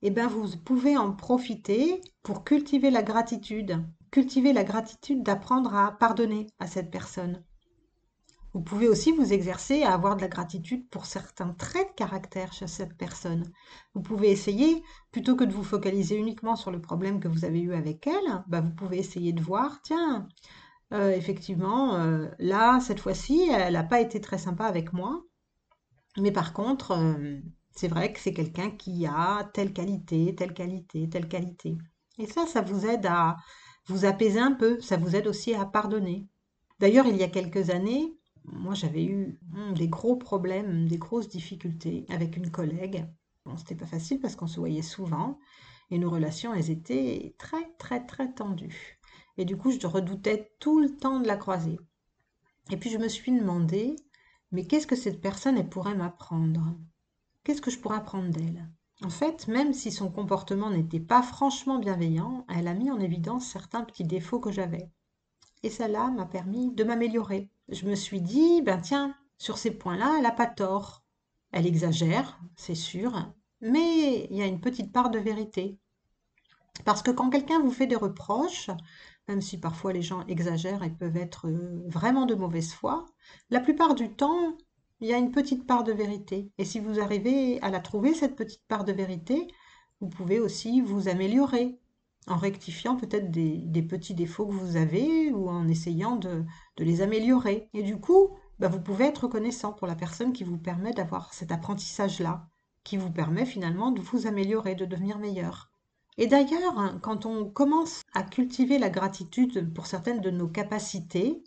Eh 0.01 0.09
bien, 0.09 0.27
vous 0.27 0.57
pouvez 0.57 0.97
en 0.97 1.13
profiter 1.13 2.01
pour 2.21 2.43
cultiver 2.43 2.91
la 2.91 3.03
gratitude. 3.03 3.81
Cultiver 4.11 4.53
la 4.53 4.63
gratitude 4.63 5.23
d'apprendre 5.23 5.75
à 5.75 5.91
pardonner 5.91 6.47
à 6.59 6.67
cette 6.67 6.89
personne. 6.89 7.43
Vous 8.53 8.61
pouvez 8.61 8.87
aussi 8.87 9.11
vous 9.11 9.31
exercer 9.31 9.83
à 9.83 9.93
avoir 9.93 10.15
de 10.15 10.21
la 10.21 10.27
gratitude 10.27 10.89
pour 10.89 11.05
certains 11.05 11.53
traits 11.53 11.89
de 11.89 11.95
caractère 11.95 12.51
chez 12.51 12.65
cette 12.65 12.97
personne. 12.97 13.51
Vous 13.93 14.01
pouvez 14.01 14.31
essayer, 14.31 14.83
plutôt 15.11 15.35
que 15.35 15.43
de 15.43 15.53
vous 15.53 15.63
focaliser 15.63 16.15
uniquement 16.15 16.55
sur 16.55 16.71
le 16.71 16.81
problème 16.81 17.19
que 17.19 17.27
vous 17.27 17.45
avez 17.45 17.61
eu 17.61 17.73
avec 17.73 18.07
elle, 18.07 18.43
bah 18.47 18.61
vous 18.61 18.71
pouvez 18.71 18.97
essayer 18.97 19.33
de 19.33 19.41
voir, 19.41 19.81
tiens, 19.83 20.27
euh, 20.93 21.11
effectivement, 21.11 21.95
euh, 21.95 22.27
là, 22.39 22.79
cette 22.79 22.99
fois-ci, 22.99 23.49
elle 23.53 23.73
n'a 23.73 23.83
pas 23.83 24.01
été 24.01 24.19
très 24.19 24.39
sympa 24.39 24.65
avec 24.65 24.93
moi. 24.93 25.23
Mais 26.17 26.31
par 26.31 26.53
contre, 26.53 26.91
euh, 26.91 27.39
c'est 27.71 27.87
vrai 27.87 28.11
que 28.11 28.19
c'est 28.19 28.33
quelqu'un 28.33 28.71
qui 28.71 29.05
a 29.05 29.49
telle 29.53 29.73
qualité, 29.73 30.33
telle 30.35 30.53
qualité, 30.53 31.07
telle 31.07 31.27
qualité. 31.27 31.77
Et 32.17 32.25
ça, 32.25 32.47
ça 32.47 32.61
vous 32.61 32.85
aide 32.87 33.05
à 33.05 33.37
vous 33.89 34.05
apaiser 34.05 34.39
un 34.39 34.51
peu, 34.51 34.79
ça 34.81 34.97
vous 34.97 35.15
aide 35.15 35.27
aussi 35.27 35.53
à 35.53 35.65
pardonner. 35.65 36.27
D'ailleurs, 36.79 37.07
il 37.07 37.17
y 37.17 37.23
a 37.23 37.27
quelques 37.27 37.71
années, 37.71 38.15
moi, 38.45 38.73
j'avais 38.73 39.03
eu 39.03 39.39
hmm, 39.51 39.73
des 39.73 39.87
gros 39.87 40.15
problèmes, 40.15 40.87
des 40.87 40.97
grosses 40.97 41.27
difficultés 41.27 42.05
avec 42.09 42.37
une 42.37 42.51
collègue. 42.51 43.05
Bon, 43.45 43.57
c'était 43.57 43.75
pas 43.75 43.85
facile 43.85 44.19
parce 44.19 44.35
qu'on 44.35 44.47
se 44.47 44.59
voyait 44.59 44.81
souvent 44.81 45.39
et 45.91 45.97
nos 45.97 46.09
relations, 46.09 46.53
elles 46.53 46.69
étaient 46.69 47.35
très, 47.37 47.73
très, 47.77 48.05
très 48.05 48.31
tendues. 48.31 48.99
Et 49.37 49.45
du 49.45 49.57
coup, 49.57 49.71
je 49.71 49.87
redoutais 49.87 50.51
tout 50.59 50.79
le 50.79 50.95
temps 50.95 51.19
de 51.19 51.27
la 51.27 51.37
croiser. 51.37 51.79
Et 52.71 52.77
puis, 52.77 52.89
je 52.89 52.97
me 52.97 53.07
suis 53.07 53.31
demandé, 53.31 53.95
mais 54.51 54.65
qu'est-ce 54.65 54.87
que 54.87 54.95
cette 54.95 55.21
personne, 55.21 55.67
pourrait 55.67 55.95
m'apprendre? 55.95 56.77
Qu'est-ce 57.43 57.61
que 57.61 57.71
je 57.71 57.79
pourrais 57.79 57.97
apprendre 57.97 58.29
d'elle? 58.29 58.69
En 59.03 59.09
fait, 59.09 59.47
même 59.47 59.73
si 59.73 59.91
son 59.91 60.11
comportement 60.11 60.69
n'était 60.69 60.99
pas 60.99 61.21
franchement 61.21 61.79
bienveillant, 61.79 62.45
elle 62.49 62.67
a 62.67 62.73
mis 62.73 62.91
en 62.91 62.99
évidence 62.99 63.47
certains 63.47 63.83
petits 63.83 64.03
défauts 64.03 64.39
que 64.39 64.51
j'avais. 64.51 64.89
Et 65.63 65.69
cela 65.69 66.09
m'a 66.09 66.25
permis 66.25 66.73
de 66.73 66.83
m'améliorer. 66.83 67.49
Je 67.69 67.85
me 67.85 67.95
suis 67.95 68.21
dit, 68.21 68.61
ben 68.61 68.79
tiens, 68.79 69.15
sur 69.37 69.57
ces 69.57 69.71
points-là, 69.71 70.15
elle 70.17 70.23
n'a 70.23 70.31
pas 70.31 70.47
tort. 70.47 71.05
Elle 71.51 71.65
exagère, 71.65 72.39
c'est 72.57 72.75
sûr, 72.75 73.33
mais 73.61 74.27
il 74.29 74.37
y 74.37 74.41
a 74.41 74.47
une 74.47 74.61
petite 74.61 74.91
part 74.91 75.09
de 75.09 75.19
vérité. 75.19 75.79
Parce 76.85 77.01
que 77.01 77.11
quand 77.11 77.29
quelqu'un 77.29 77.59
vous 77.59 77.71
fait 77.71 77.87
des 77.87 77.95
reproches, 77.95 78.69
même 79.27 79.41
si 79.41 79.59
parfois 79.59 79.93
les 79.93 80.01
gens 80.01 80.25
exagèrent 80.27 80.83
et 80.83 80.89
peuvent 80.89 81.17
être 81.17 81.47
euh, 81.47 81.83
vraiment 81.87 82.25
de 82.25 82.35
mauvaise 82.35 82.73
foi, 82.73 83.05
la 83.49 83.59
plupart 83.59 83.95
du 83.95 84.13
temps, 84.13 84.57
il 85.01 85.07
y 85.07 85.13
a 85.13 85.17
une 85.17 85.31
petite 85.31 85.65
part 85.65 85.83
de 85.83 85.93
vérité. 85.93 86.51
Et 86.57 86.65
si 86.65 86.79
vous 86.79 86.99
arrivez 86.99 87.61
à 87.61 87.69
la 87.69 87.79
trouver, 87.79 88.13
cette 88.13 88.35
petite 88.35 88.63
part 88.67 88.83
de 88.83 88.91
vérité, 88.91 89.47
vous 90.01 90.09
pouvez 90.09 90.39
aussi 90.39 90.81
vous 90.81 91.07
améliorer 91.07 91.79
en 92.27 92.37
rectifiant 92.37 92.95
peut-être 92.95 93.31
des, 93.31 93.81
petits 93.81 94.13
défauts 94.13 94.45
que 94.45 94.53
vous 94.53 94.75
avez 94.75 95.31
ou 95.31 95.49
en 95.49 95.67
essayant 95.67 96.15
de, 96.15 96.43
les 96.77 97.01
améliorer. 97.01 97.69
Et 97.73 97.83
du 97.83 97.99
coup, 97.99 98.29
bah, 98.59 98.67
vous 98.67 98.81
pouvez 98.81 99.05
être 99.05 99.23
reconnaissant 99.23 99.73
pour 99.73 99.87
la 99.87 99.95
personne 99.95 100.33
qui 100.33 100.43
vous 100.43 100.57
permet 100.57 100.93
d'avoir 100.93 101.33
cet 101.33 101.51
apprentissage-là, 101.51 102.47
qui 102.83 102.97
vous 102.97 103.11
permet 103.11 103.45
finalement 103.45 103.91
de 103.91 104.01
vous 104.01 104.27
améliorer, 104.27 104.75
de 104.75 104.85
devenir 104.85 105.17
meilleur. 105.17 105.71
Et 106.17 106.27
d'ailleurs, 106.27 106.99
quand 107.01 107.25
on 107.25 107.49
commence 107.49 108.01
à 108.13 108.23
cultiver 108.23 108.77
la 108.77 108.89
gratitude 108.89 109.73
pour 109.73 109.87
certaines 109.87 110.19
de 110.19 110.29
nos 110.29 110.49
capacités, 110.49 111.41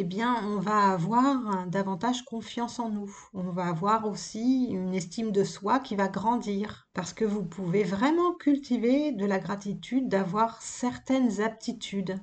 eh 0.00 0.04
bien, 0.04 0.42
on 0.46 0.58
va 0.60 0.92
avoir 0.92 1.66
davantage 1.66 2.24
confiance 2.24 2.78
en 2.78 2.88
nous. 2.88 3.14
On 3.34 3.50
va 3.50 3.66
avoir 3.66 4.08
aussi 4.08 4.68
une 4.70 4.94
estime 4.94 5.30
de 5.30 5.44
soi 5.44 5.78
qui 5.78 5.94
va 5.94 6.08
grandir 6.08 6.88
parce 6.94 7.12
que 7.12 7.26
vous 7.26 7.44
pouvez 7.44 7.84
vraiment 7.84 8.32
cultiver 8.32 9.12
de 9.12 9.26
la 9.26 9.38
gratitude 9.38 10.08
d'avoir 10.08 10.62
certaines 10.62 11.42
aptitudes, 11.42 12.18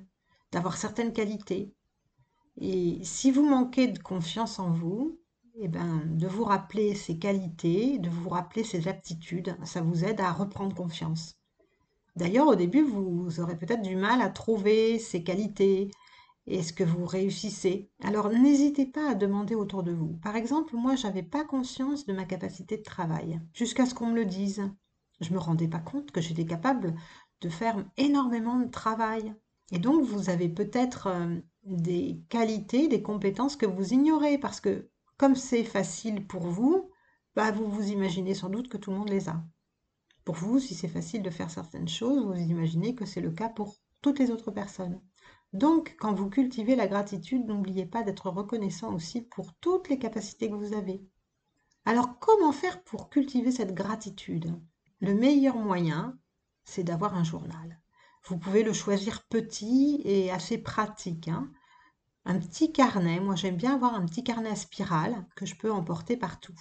d'avoir 0.52 0.76
certaines 0.76 1.14
qualités. 1.14 1.72
Et 2.58 3.00
si 3.04 3.30
vous 3.30 3.48
manquez 3.48 3.88
de 3.88 4.00
confiance 4.00 4.58
en 4.58 4.72
vous, 4.72 5.20
eh 5.60 5.68
bien, 5.68 6.02
de 6.08 6.26
vous 6.26 6.46
rappeler 6.46 6.96
ces 6.96 7.20
qualités, 7.20 8.00
de 8.00 8.10
vous 8.10 8.30
rappeler 8.30 8.64
ces 8.64 8.88
aptitudes, 8.88 9.56
ça 9.66 9.82
vous 9.82 10.04
aide 10.04 10.20
à 10.20 10.32
reprendre 10.32 10.76
confiance. 10.76 11.36
D'ailleurs, 12.16 12.48
au 12.48 12.56
début, 12.56 12.82
vous 12.82 13.40
aurez 13.40 13.56
peut-être 13.56 13.84
du 13.84 13.96
mal 13.96 14.20
à 14.22 14.30
trouver 14.32 14.98
ces 14.98 15.22
qualités, 15.24 15.92
est-ce 16.48 16.74
que 16.74 16.84
vous 16.84 17.06
réussissez? 17.06 17.90
Alors 18.02 18.30
n'hésitez 18.30 18.86
pas 18.86 19.12
à 19.12 19.16
demander 19.16 19.56
autour 19.56 19.84
de 19.84 19.92
vous. 19.92 20.18
Par 20.24 20.36
exemple, 20.36 20.76
moi, 20.76 20.96
j'avais 20.96 21.24
pas 21.24 21.44
conscience 21.44 22.06
de 22.06 22.14
ma 22.14 22.26
capacité 22.26 22.78
de 22.78 22.84
travail 22.84 23.42
jusqu'à 23.54 23.86
ce 23.86 23.94
qu'on 23.94 24.08
me 24.08 24.16
le 24.16 24.26
dise. 24.26 24.70
Je 25.20 25.34
me 25.34 25.40
rendais 25.40 25.68
pas 25.68 25.80
compte 25.80 26.12
que 26.12 26.22
j'étais 26.22 26.46
capable 26.46 26.96
de 27.42 27.50
faire 27.50 27.86
énormément 27.98 28.60
de 28.60 28.70
travail. 28.70 29.34
Et 29.72 29.80
donc, 29.80 30.04
vous 30.04 30.30
avez 30.30 30.48
peut-être 30.48 31.08
euh, 31.08 31.36
des 31.64 32.22
qualités, 32.30 32.88
des 32.88 33.02
compétences 33.02 33.58
que 33.58 33.66
vous 33.66 33.94
ignorez 33.94 34.38
parce 34.38 34.62
que 34.62 34.90
comme 35.18 35.36
c'est 35.36 35.64
facile 35.64 36.26
pour 36.26 36.48
vous, 36.48 36.90
bah, 37.36 37.52
vous 37.52 37.68
vous 37.68 37.90
imaginez 37.90 38.34
sans 38.34 38.50
doute 38.50 38.70
que 38.70 38.78
tout 38.78 38.92
le 38.92 38.98
monde 38.98 39.10
les 39.10 39.30
a. 39.30 39.44
Pour 40.24 40.36
vous, 40.36 40.60
si 40.60 40.76
c'est 40.76 40.88
facile 40.88 41.24
de 41.24 41.30
faire 41.30 41.50
certaines 41.50 41.88
choses, 41.88 42.26
vous 42.26 42.40
imaginez 42.40 42.96
que 42.96 43.06
c'est 43.06 43.22
le 43.22 43.32
cas 43.32 43.50
pour 43.50 43.76
toutes 44.02 44.20
les 44.20 44.32
autres 44.32 44.52
personnes. 44.52 45.02
Donc, 45.54 45.96
quand 46.00 46.14
vous 46.14 46.30
cultivez 46.30 46.76
la 46.76 46.88
gratitude, 46.88 47.46
n'oubliez 47.46 47.86
pas 47.86 48.04
d'être 48.04 48.30
reconnaissant 48.30 48.94
aussi 48.94 49.22
pour 49.22 49.54
toutes 49.56 49.90
les 49.90 50.00
capacités 50.00 50.50
que 50.50 50.56
vous 50.56 50.74
avez. 50.74 51.02
Alors, 51.86 52.20
comment 52.20 52.52
faire 52.52 52.84
pour 52.84 53.10
cultiver 53.10 53.52
cette 53.52 53.74
gratitude? 53.74 54.54
Le 55.00 55.14
meilleur 55.14 55.56
moyen, 55.58 56.18
c'est 56.66 56.84
d'avoir 56.84 57.16
un 57.16 57.24
journal. 57.24 57.80
Vous 58.26 58.38
pouvez 58.38 58.62
le 58.62 58.74
choisir 58.74 59.24
petit 59.24 60.02
et 60.04 60.32
assez 60.32 60.58
pratique. 60.58 61.30
Hein. 61.30 61.50
un 62.26 62.38
petit 62.40 62.74
carnet, 62.74 63.22
moi 63.22 63.36
j'aime 63.36 63.56
bien 63.56 63.76
avoir 63.76 63.96
un 63.96 64.06
petit 64.06 64.24
carnet 64.24 64.50
à 64.50 64.56
spirale 64.58 65.26
que 65.38 65.46
je 65.46 65.56
peux 65.56 65.72
emporter 65.72 66.18
partout. 66.18 66.60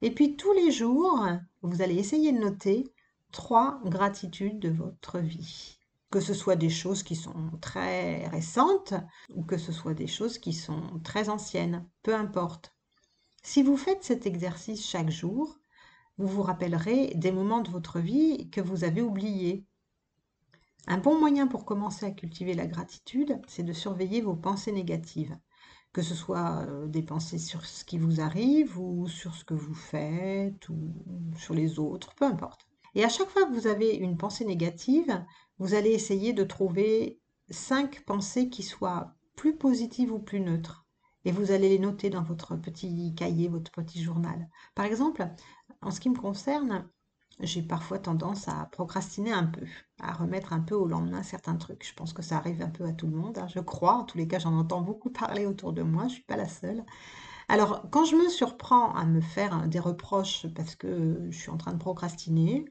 Et 0.00 0.10
puis 0.10 0.36
tous 0.36 0.52
les 0.54 0.72
jours, 0.72 1.26
vous 1.60 1.82
allez 1.82 1.96
essayer 1.96 2.32
de 2.32 2.38
noter 2.38 2.90
trois 3.30 3.78
gratitudes 3.84 4.58
de 4.58 4.70
votre 4.70 5.18
vie. 5.18 5.78
Que 6.16 6.22
ce 6.22 6.32
soit 6.32 6.56
des 6.56 6.70
choses 6.70 7.02
qui 7.02 7.14
sont 7.14 7.50
très 7.60 8.26
récentes 8.28 8.94
ou 9.34 9.44
que 9.44 9.58
ce 9.58 9.70
soit 9.70 9.92
des 9.92 10.06
choses 10.06 10.38
qui 10.38 10.54
sont 10.54 10.98
très 11.04 11.28
anciennes, 11.28 11.86
peu 12.02 12.14
importe. 12.14 12.74
Si 13.42 13.62
vous 13.62 13.76
faites 13.76 14.02
cet 14.02 14.24
exercice 14.24 14.88
chaque 14.88 15.10
jour, 15.10 15.58
vous 16.16 16.26
vous 16.26 16.40
rappellerez 16.40 17.12
des 17.16 17.32
moments 17.32 17.60
de 17.60 17.68
votre 17.68 18.00
vie 18.00 18.48
que 18.48 18.62
vous 18.62 18.82
avez 18.82 19.02
oubliés 19.02 19.66
un 20.86 20.96
bon 20.96 21.20
moyen 21.20 21.48
pour 21.48 21.66
commencer 21.66 22.06
à 22.06 22.12
cultiver 22.12 22.54
la 22.54 22.66
gratitude, 22.66 23.38
c'est 23.46 23.62
de 23.62 23.74
surveiller 23.74 24.22
vos 24.22 24.36
pensées 24.36 24.72
négatives, 24.72 25.36
que 25.92 26.00
ce 26.00 26.14
soit 26.14 26.64
euh, 26.66 26.86
des 26.86 27.02
pensées 27.02 27.38
sur 27.38 27.66
ce 27.66 27.84
qui 27.84 27.98
vous 27.98 28.22
arrive 28.22 28.78
ou 28.78 29.06
sur 29.06 29.34
ce 29.34 29.44
que 29.44 29.52
vous 29.52 29.74
faites 29.74 30.66
ou 30.70 30.94
sur 31.36 31.52
les 31.52 31.78
autres, 31.78 32.14
peu 32.14 32.24
importe. 32.24 32.66
Et 32.94 33.04
à 33.04 33.10
chaque 33.10 33.28
fois 33.28 33.44
que 33.44 33.52
vous 33.52 33.66
avez 33.66 33.94
une 33.94 34.16
pensée 34.16 34.46
négative, 34.46 35.22
vous 35.58 35.74
allez 35.74 35.90
essayer 35.90 36.32
de 36.32 36.44
trouver 36.44 37.20
cinq 37.50 38.04
pensées 38.04 38.48
qui 38.48 38.62
soient 38.62 39.14
plus 39.36 39.56
positives 39.56 40.12
ou 40.12 40.18
plus 40.18 40.40
neutres. 40.40 40.86
Et 41.24 41.32
vous 41.32 41.50
allez 41.50 41.68
les 41.68 41.78
noter 41.78 42.08
dans 42.10 42.22
votre 42.22 42.56
petit 42.56 43.14
cahier, 43.16 43.48
votre 43.48 43.72
petit 43.72 44.02
journal. 44.02 44.48
Par 44.74 44.84
exemple, 44.84 45.28
en 45.82 45.90
ce 45.90 46.00
qui 46.00 46.08
me 46.08 46.16
concerne, 46.16 46.88
j'ai 47.40 47.62
parfois 47.62 47.98
tendance 47.98 48.48
à 48.48 48.68
procrastiner 48.72 49.32
un 49.32 49.44
peu, 49.44 49.66
à 50.00 50.12
remettre 50.12 50.52
un 50.52 50.60
peu 50.60 50.74
au 50.74 50.86
lendemain 50.86 51.22
certains 51.22 51.56
trucs. 51.56 51.86
Je 51.86 51.94
pense 51.94 52.12
que 52.12 52.22
ça 52.22 52.36
arrive 52.36 52.62
un 52.62 52.70
peu 52.70 52.84
à 52.84 52.92
tout 52.92 53.06
le 53.06 53.16
monde, 53.16 53.38
hein, 53.38 53.48
je 53.48 53.60
crois. 53.60 53.94
En 53.94 54.04
tous 54.04 54.18
les 54.18 54.28
cas, 54.28 54.38
j'en 54.38 54.56
entends 54.56 54.80
beaucoup 54.80 55.10
parler 55.10 55.46
autour 55.46 55.72
de 55.72 55.82
moi, 55.82 56.02
je 56.02 56.06
ne 56.06 56.14
suis 56.14 56.24
pas 56.24 56.36
la 56.36 56.48
seule. 56.48 56.84
Alors, 57.48 57.88
quand 57.90 58.04
je 58.04 58.16
me 58.16 58.28
surprends 58.28 58.92
à 58.94 59.04
me 59.04 59.20
faire 59.20 59.68
des 59.68 59.78
reproches 59.78 60.46
parce 60.54 60.74
que 60.74 61.26
je 61.30 61.38
suis 61.38 61.50
en 61.50 61.56
train 61.56 61.72
de 61.72 61.78
procrastiner, 61.78 62.64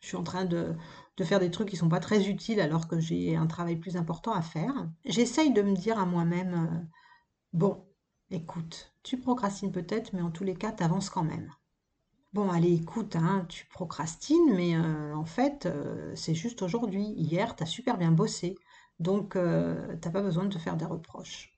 je 0.00 0.08
suis 0.08 0.16
en 0.16 0.22
train 0.22 0.44
de, 0.44 0.74
faire 1.22 1.40
des 1.40 1.50
trucs 1.50 1.68
qui 1.68 1.74
ne 1.76 1.80
sont 1.80 1.88
pas 1.90 2.00
très 2.00 2.28
utiles 2.28 2.60
alors 2.60 2.88
que 2.88 2.98
j'ai 2.98 3.36
un 3.36 3.46
travail 3.46 3.76
plus 3.76 3.98
important 3.98 4.32
à 4.32 4.40
faire, 4.40 4.88
j'essaye 5.04 5.52
de 5.52 5.60
me 5.60 5.74
dire 5.74 5.98
à 5.98 6.06
moi-même, 6.06 6.54
euh, 6.54 6.86
bon, 7.52 7.84
écoute, 8.30 8.94
tu 9.02 9.18
procrastines 9.18 9.70
peut-être, 9.70 10.14
mais 10.14 10.22
en 10.22 10.30
tous 10.30 10.44
les 10.44 10.54
cas, 10.54 10.72
tu 10.72 10.82
avances 10.82 11.10
quand 11.10 11.22
même. 11.22 11.52
Bon, 12.32 12.48
allez, 12.50 12.72
écoute, 12.72 13.16
hein, 13.16 13.44
tu 13.50 13.66
procrastines, 13.66 14.54
mais 14.54 14.76
euh, 14.76 15.14
en 15.14 15.26
fait, 15.26 15.66
euh, 15.66 16.10
c'est 16.14 16.34
juste 16.34 16.62
aujourd'hui. 16.62 17.04
Hier, 17.16 17.54
tu 17.54 17.64
as 17.64 17.66
super 17.66 17.98
bien 17.98 18.12
bossé, 18.12 18.56
donc 18.98 19.34
t'as 19.34 20.10
pas 20.10 20.22
besoin 20.22 20.44
de 20.44 20.54
te 20.54 20.58
faire 20.58 20.76
des 20.76 20.86
reproches. 20.86 21.52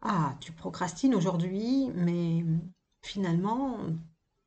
Ah, 0.00 0.36
tu 0.40 0.52
procrastines 0.52 1.14
aujourd'hui, 1.14 1.90
mais 1.94 2.44
finalement, 3.02 3.78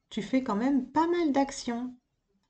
tu 0.10 0.24
fais 0.24 0.44
quand 0.44 0.56
même 0.56 0.88
pas 0.88 1.08
mal 1.08 1.32
d'actions. 1.32 1.94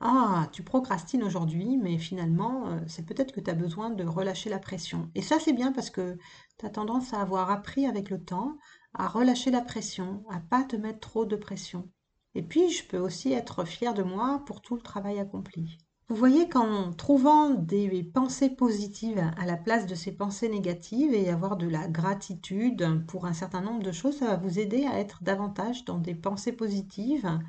Ah, 0.05 0.49
tu 0.51 0.63
procrastines 0.63 1.23
aujourd'hui, 1.23 1.77
mais 1.77 1.97
finalement, 1.97 2.77
c'est 2.87 3.05
peut-être 3.05 3.31
que 3.31 3.39
tu 3.39 3.49
as 3.49 3.53
besoin 3.53 3.89
de 3.89 4.03
relâcher 4.03 4.49
la 4.49 4.59
pression. 4.59 5.09
Et 5.15 5.21
ça, 5.21 5.37
c'est 5.39 5.53
bien 5.53 5.71
parce 5.71 5.89
que 5.89 6.17
tu 6.59 6.65
as 6.65 6.69
tendance 6.69 7.13
à 7.13 7.21
avoir 7.21 7.49
appris 7.49 7.85
avec 7.85 8.09
le 8.09 8.21
temps 8.21 8.57
à 8.93 9.07
relâcher 9.07 9.49
la 9.49 9.61
pression, 9.61 10.25
à 10.29 10.41
pas 10.41 10.63
te 10.63 10.75
mettre 10.75 10.99
trop 10.99 11.25
de 11.25 11.37
pression. 11.37 11.89
Et 12.35 12.43
puis, 12.43 12.69
je 12.69 12.85
peux 12.85 12.97
aussi 12.97 13.31
être 13.31 13.63
fière 13.63 13.93
de 13.93 14.03
moi 14.03 14.43
pour 14.45 14.61
tout 14.61 14.75
le 14.75 14.81
travail 14.81 15.19
accompli. 15.19 15.77
Vous 16.09 16.15
voyez 16.17 16.49
qu'en 16.49 16.91
trouvant 16.91 17.51
des 17.51 18.03
pensées 18.03 18.49
positives 18.49 19.23
à 19.37 19.45
la 19.45 19.55
place 19.55 19.87
de 19.87 19.95
ces 19.95 20.11
pensées 20.11 20.49
négatives 20.49 21.13
et 21.13 21.29
avoir 21.29 21.55
de 21.55 21.67
la 21.67 21.87
gratitude 21.87 23.05
pour 23.07 23.25
un 23.25 23.33
certain 23.33 23.61
nombre 23.61 23.81
de 23.81 23.91
choses, 23.93 24.17
ça 24.17 24.27
va 24.27 24.35
vous 24.35 24.59
aider 24.59 24.85
à 24.85 24.99
être 24.99 25.23
davantage 25.23 25.85
dans 25.85 25.97
des 25.97 26.13
pensées 26.13 26.51
positives, 26.51 27.39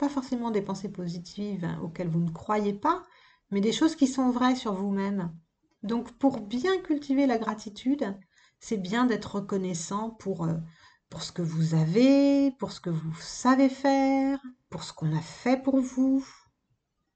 pas 0.00 0.08
forcément 0.08 0.50
des 0.50 0.62
pensées 0.62 0.90
positives 0.90 1.68
auxquelles 1.82 2.08
vous 2.08 2.20
ne 2.20 2.30
croyez 2.30 2.72
pas, 2.72 3.04
mais 3.50 3.60
des 3.60 3.70
choses 3.70 3.96
qui 3.96 4.06
sont 4.06 4.30
vraies 4.30 4.56
sur 4.56 4.72
vous-même. 4.72 5.30
Donc 5.82 6.12
pour 6.12 6.40
bien 6.40 6.80
cultiver 6.80 7.26
la 7.26 7.36
gratitude, 7.36 8.16
c'est 8.60 8.78
bien 8.78 9.04
d'être 9.04 9.36
reconnaissant 9.36 10.08
pour 10.10 10.44
euh, 10.44 10.54
pour 11.10 11.22
ce 11.22 11.32
que 11.32 11.42
vous 11.42 11.74
avez, 11.74 12.52
pour 12.52 12.72
ce 12.72 12.80
que 12.80 12.88
vous 12.88 13.14
savez 13.20 13.68
faire, 13.68 14.40
pour 14.70 14.84
ce 14.84 14.94
qu'on 14.94 15.14
a 15.14 15.20
fait 15.20 15.62
pour 15.62 15.80
vous, 15.80 16.26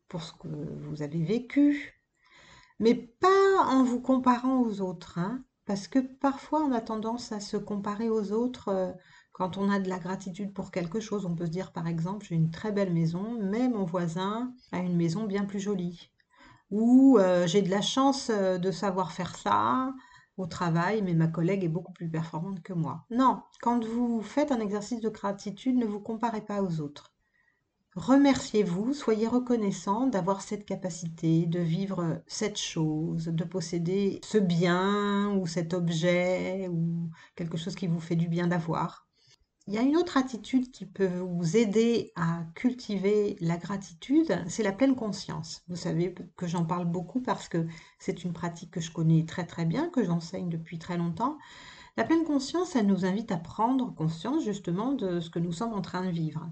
pour 0.09 0.23
ce 0.23 0.33
que 0.33 0.49
vous 0.49 1.01
avez 1.01 1.25
vécu, 1.25 2.03
mais 2.81 2.95
pas 2.95 3.65
en 3.67 3.83
vous 3.83 4.01
comparant 4.01 4.61
aux 4.61 4.83
autres, 4.83 5.19
hein, 5.19 5.43
parce 5.65 5.89
que 5.89 6.01
parfois 6.01 6.61
on 6.63 6.73
a 6.73 6.83
tendance 6.83 7.33
à 7.33 7.41
se 7.41 7.57
comparer 7.57 8.11
aux 8.11 8.33
autres 8.33 8.69
euh, 8.69 8.93
quand 9.35 9.59
on 9.59 9.69
a 9.69 9.79
de 9.79 9.91
la 9.91 9.99
gratitude 9.99 10.55
pour 10.55 10.71
quelque 10.71 11.01
chose. 11.01 11.27
On 11.27 11.35
peut 11.35 11.45
se 11.45 11.51
dire 11.51 11.73
par 11.73 11.87
exemple, 11.87 12.25
j'ai 12.27 12.37
une 12.37 12.51
très 12.51 12.73
belle 12.73 12.93
maison, 12.93 13.37
mais 13.43 13.69
mon 13.69 13.85
voisin 13.85 14.55
a 14.73 14.79
une 14.79 14.97
maison 14.97 15.25
bien 15.25 15.45
plus 15.45 15.61
jolie. 15.61 16.11
Ou 16.71 17.19
euh, 17.19 17.47
j'ai 17.47 17.61
de 17.61 17.71
la 17.71 17.83
chance 17.83 18.31
euh, 18.31 18.59
de 18.59 18.71
savoir 18.71 19.13
faire 19.13 19.37
ça, 19.37 19.93
au 20.37 20.47
travail, 20.47 21.03
mais 21.03 21.15
ma 21.15 21.29
collègue 21.29 21.65
est 21.65 21.69
beaucoup 21.69 21.93
plus 21.93 22.09
performante 22.09 22.63
que 22.63 22.73
moi. 22.73 23.07
Non, 23.11 23.43
quand 23.61 23.85
vous 23.85 24.23
faites 24.23 24.53
un 24.53 24.61
exercice 24.61 25.01
de 25.01 25.09
gratitude, 25.09 25.77
ne 25.77 25.87
vous 25.87 26.01
comparez 26.01 26.41
pas 26.41 26.63
aux 26.63 26.81
autres. 26.81 27.13
Remerciez-vous, 27.95 28.93
soyez 28.93 29.29
reconnaissant 29.29 30.09
d'avoir 30.09 30.43
cette 30.43 30.65
capacité, 30.65 31.47
de 31.47 31.61
vivre 31.61 32.23
cette 32.27 32.59
chose, 32.59 33.27
de 33.27 33.45
posséder 33.45 34.21
ce 34.25 34.39
bien 34.39 35.31
ou 35.37 35.47
cet 35.47 35.75
objet 35.75 36.69
ou 36.69 37.11
quelque 37.37 37.57
chose 37.57 37.77
qui 37.77 37.87
vous 37.87 38.01
fait 38.01 38.17
du 38.17 38.27
bien 38.27 38.49
d'avoir. 38.49 39.04
Il 39.67 39.73
y 39.73 39.79
a 39.79 39.83
une 39.83 39.97
autre 39.97 40.19
attitude 40.19 40.71
qui 40.71 40.85
peut 40.85 41.21
vous 41.21 41.57
aider 41.57 42.13
à 42.17 42.45
cultiver 42.55 43.39
la 43.41 43.57
gratitude, 43.57 44.45
c'est 44.47 44.63
la 44.63 44.73
pleine 44.73 44.95
conscience. 44.95 45.63
Vous 45.69 45.77
savez 45.77 46.15
que 46.37 46.47
j'en 46.47 46.67
parle 46.67 46.85
beaucoup 46.85 47.23
parce 47.23 47.49
que 47.49 47.67
c'est 47.99 48.25
une 48.25 48.35
pratique 48.35 48.73
que 48.73 48.83
je 48.83 48.93
connais 48.93 49.25
très 49.25 49.47
très 49.47 49.65
bien, 49.65 49.89
que 49.89 50.05
j'enseigne 50.05 50.51
depuis 50.51 50.79
très 50.79 50.99
longtemps. 50.99 51.39
La 51.97 52.05
pleine 52.05 52.25
conscience, 52.25 52.77
elle 52.77 52.87
nous 52.87 53.07
invite 53.07 53.33
à 53.33 53.39
prendre 53.39 53.95
conscience 53.95 54.45
justement 54.45 54.93
de 54.93 55.21
ce 55.21 55.31
que 55.31 55.39
nous 55.39 55.53
sommes 55.53 55.73
en 55.73 55.81
train 55.81 56.05
de 56.05 56.11
vivre. 56.11 56.47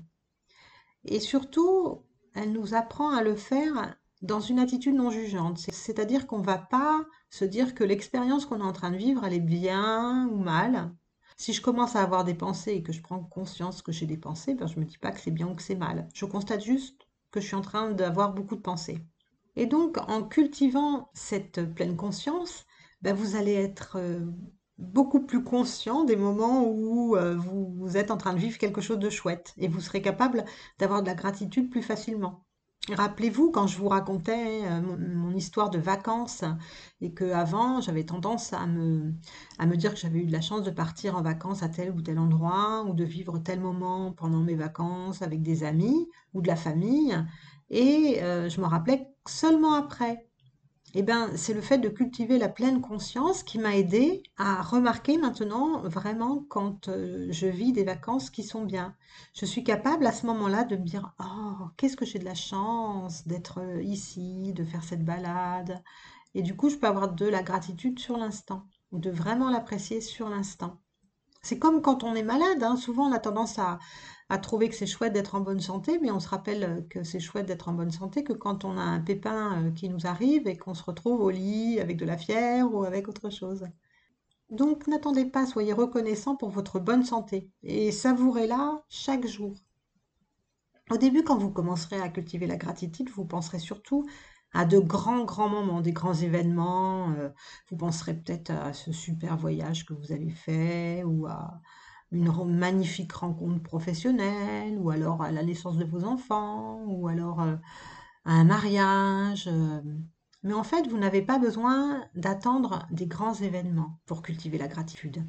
Et 1.05 1.21
surtout, 1.21 2.07
elle 2.35 2.53
nous 2.53 2.73
apprend 2.73 3.11
à 3.11 3.23
le 3.23 3.37
faire 3.37 3.95
dans 4.23 4.41
une 4.41 4.59
attitude 4.59 4.95
non 4.95 5.11
jugeante. 5.11 5.59
C'est-à-dire 5.59 6.27
qu'on 6.27 6.39
ne 6.39 6.47
va 6.47 6.59
pas 6.59 7.05
se 7.29 7.45
dire 7.45 7.75
que 7.75 7.85
l'expérience 7.85 8.47
qu'on 8.47 8.61
est 8.61 8.63
en 8.63 8.73
train 8.73 8.91
de 8.91 8.97
vivre, 8.97 9.23
elle 9.25 9.35
est 9.35 9.41
bien 9.41 10.29
ou 10.29 10.39
mal, 10.39 10.95
si 11.43 11.53
je 11.53 11.61
commence 11.61 11.97
à 11.97 12.03
avoir 12.03 12.23
des 12.23 12.35
pensées 12.35 12.71
et 12.71 12.85
que 12.85 12.93
je 12.93 13.03
prends 13.03 13.19
conscience 13.19 13.83
que 13.83 13.91
j'ai 13.91 14.07
des 14.07 14.17
pensées, 14.17 14.55
ben 14.55 14.69
je 14.69 14.77
ne 14.77 14.81
me 14.83 14.85
dis 14.85 14.97
pas 14.99 15.11
que 15.11 15.19
c'est 15.19 15.33
bien 15.33 15.49
ou 15.49 15.57
que 15.57 15.63
c'est 15.63 15.75
mal. 15.75 16.07
Je 16.15 16.25
constate 16.25 16.63
juste 16.63 17.09
que 17.33 17.41
je 17.41 17.47
suis 17.49 17.57
en 17.57 17.63
train 17.63 17.91
d'avoir 17.91 18.33
beaucoup 18.33 18.55
de 18.55 18.61
pensées. 18.61 19.01
Et 19.57 19.67
donc, 19.67 19.99
en 20.09 20.23
cultivant 20.23 21.11
cette 21.15 21.75
pleine 21.75 21.97
conscience, 21.97 22.65
ben 23.03 23.13
vous 23.13 23.35
allez 23.35 23.55
être 23.55 23.97
euh, 23.97 24.21
beaucoup 24.79 25.27
plus 25.27 25.43
conscient 25.43 26.05
des 26.05 26.15
moments 26.15 26.65
où 26.65 27.17
euh, 27.17 27.35
vous 27.37 27.97
êtes 27.97 28.13
en 28.13 28.19
train 28.19 28.35
de 28.35 28.39
vivre 28.39 28.57
quelque 28.59 28.81
chose 28.81 29.01
de 29.01 29.11
chouette 29.11 29.53
et 29.59 29.67
vous 29.67 29.81
serez 29.81 30.01
capable 30.01 30.45
d'avoir 30.79 31.03
de 31.03 31.09
la 31.09 31.17
gratitude 31.17 31.71
plus 31.71 31.83
facilement. 31.83 32.45
Rappelez-vous 32.91 33.53
quand 33.53 33.69
je 33.69 33.79
vous 33.79 33.87
racontais 33.87 34.67
euh, 34.67 34.81
mon, 34.81 35.31
histoire 35.37 35.71
de 35.71 35.79
vacances 35.79 36.43
et 37.01 37.13
que 37.13 37.31
avant 37.31 37.81
j'avais 37.81 38.05
tendance 38.05 38.53
à 38.53 38.67
me, 38.67 39.15
dire 39.77 39.95
que 39.95 40.01
j'avais 40.01 40.19
eu 40.19 40.27
de 40.27 40.33
la 40.33 40.41
chance 40.41 40.65
de 40.65 40.71
partir 40.71 41.17
en 41.17 41.23
vacances 41.23 41.63
à 41.63 41.69
tel 41.69 41.93
ou 41.93 42.03
tel 42.03 42.19
endroit 42.19 42.85
ou 42.89 42.93
de 42.93 43.05
vivre 43.05 43.39
tel 43.39 43.61
moment 43.61 44.13
pendant 44.13 44.41
mes 44.41 44.57
vacances 44.57 45.23
avec 45.23 45.43
des 45.43 45.63
amis 45.63 46.09
ou 46.35 46.43
de 46.43 46.49
la 46.49 46.57
famille. 46.57 47.17
Et 47.71 48.21
euh, 48.23 48.49
je 48.49 48.61
me 48.61 48.67
rappelais 48.67 49.07
seulement 49.29 49.75
après 49.75 50.27
eh 50.95 51.03
ben, 51.03 51.31
c'est 51.37 51.55
le 51.55 51.63
fait 51.63 51.79
de 51.79 51.89
cultiver 51.89 52.39
la 52.39 52.51
pleine 52.51 52.83
conscience 52.83 53.43
qui 53.43 53.59
m'a 53.59 53.77
aidé 53.77 54.23
à 54.37 54.61
remarquer 54.61 55.17
maintenant 55.17 55.81
vraiment 55.81 56.45
quand 56.51 56.89
euh, 56.89 57.29
je 57.31 57.47
vis 57.47 57.73
des 57.73 57.85
vacances 57.85 58.29
qui 58.29 58.43
sont 58.43 58.65
bien. 58.65 58.95
Je 59.33 59.47
suis 59.47 59.65
capable 59.65 60.07
à 60.07 60.13
ce 60.13 60.27
moment-là 60.27 60.65
de 60.65 60.77
me 60.77 60.85
dire 60.85 61.15
Oh, 61.19 61.69
qu'est-ce 61.79 61.97
que 61.97 62.05
j'ai 62.05 62.19
de 62.19 62.27
la 62.27 62.35
chance 62.35 63.27
d'être 63.27 63.61
euh, 63.61 63.83
ici, 63.83 64.53
de 64.53 64.65
faire 64.65 64.85
cette 64.85 65.05
balade. 65.05 65.83
Et 66.35 66.43
du 66.43 66.57
coup, 66.57 66.69
je 66.69 66.77
peux 66.77 66.87
avoir 66.87 67.13
de 67.13 67.27
la 67.27 67.43
gratitude 67.43 67.99
sur 67.99 68.19
l'instant, 68.19 68.67
de 68.93 69.11
vraiment 69.11 69.51
l'apprécier 69.51 70.03
sur 70.03 70.29
l'instant. 70.29 70.79
C'est 71.43 71.59
comme 71.59 71.83
quand 71.83 72.05
on 72.05 72.15
est 72.15 72.23
malade, 72.23 72.63
hein. 72.63 72.77
souvent 72.77 73.09
on 73.09 73.13
a 73.13 73.19
tendance 73.19 73.59
à, 73.59 73.79
trouver 74.39 74.69
que 74.69 74.75
c'est 74.75 74.87
chouette 74.87 75.13
d'être 75.13 75.35
en 75.35 75.41
bonne 75.41 75.61
santé, 75.61 75.99
mais 76.01 76.11
on 76.11 76.21
se 76.21 76.29
rappelle 76.29 76.87
que 76.89 77.03
c'est 77.05 77.21
chouette 77.21 77.47
d'être 77.47 77.69
en 77.69 77.73
bonne 77.73 77.91
santé 77.91 78.25
que 78.25 78.33
quand 78.33 78.65
on 78.65 78.79
a 78.79 78.83
un 78.83 79.01
pépin 79.01 79.65
euh, 79.65 79.71
qui 79.73 79.89
nous 79.89 80.07
arrive 80.07 80.47
et 80.47 80.57
qu'on 80.57 80.75
se 80.75 80.83
retrouve 80.83 81.21
au 81.21 81.31
lit 81.31 81.81
avec 81.81 81.97
de 81.97 82.05
la 82.05 82.17
fièvre 82.17 82.75
ou 82.75 82.85
avec 82.85 83.09
autre 83.09 83.31
chose. 83.31 83.67
Donc 84.51 84.87
n'attendez 84.87 85.25
pas, 85.25 85.47
soyez 85.47 85.73
reconnaissant 85.73 86.37
pour 86.37 86.51
votre 86.51 86.79
bonne 86.79 87.05
santé 87.05 87.51
et 87.63 87.91
savourez-la 87.93 88.83
chaque 88.89 89.27
jour. 89.27 89.55
Au 90.91 90.99
début, 90.99 91.23
quand 91.25 91.39
vous 91.39 91.51
commencerez 91.51 92.01
à 92.01 92.09
cultiver 92.09 92.47
la 92.47 92.57
gratitude, 92.57 93.11
vous 93.11 93.25
penserez 93.25 93.59
surtout 93.59 94.07
à 94.53 94.65
de 94.65 94.79
grands, 94.79 95.25
grands 95.25 95.49
moments, 95.49 95.81
des 95.81 95.93
grands 95.93 96.15
événements. 96.15 97.13
Euh, 97.13 97.31
vous 97.71 97.77
penserez 97.77 98.15
peut-être 98.15 98.51
à 98.51 98.73
ce 98.73 98.93
super 98.93 99.37
voyage 99.37 99.87
que 99.87 99.95
vous 99.95 100.13
avez 100.13 100.31
fait 100.31 101.03
ou 101.05 101.27
à 101.27 101.61
une 102.13 102.31
magnifique 102.57 103.13
rencontre 103.13 103.63
professionnelle 103.63 104.79
ou 104.79 104.91
alors 104.91 105.23
à 105.23 105.33
la 105.33 105.43
naissance 105.43 105.79
de 105.79 105.85
vos 105.85 106.05
enfants 106.05 106.85
ou 106.87 107.09
alors 107.09 107.41
euh, 107.43 107.57
à 108.25 108.33
un 108.33 108.45
mariage. 108.45 109.49
Euh. 109.49 109.81
Mais 110.43 110.55
en 110.55 110.65
fait, 110.65 110.87
vous 110.89 110.99
n'avez 110.99 111.23
pas 111.23 111.39
besoin 111.39 112.05
d'attendre 112.15 112.87
des 112.91 113.07
grands 113.07 113.35
événements 113.35 113.99
pour 114.07 114.23
cultiver 114.23 114.59
la 114.59 114.69
gratitude. 114.69 115.25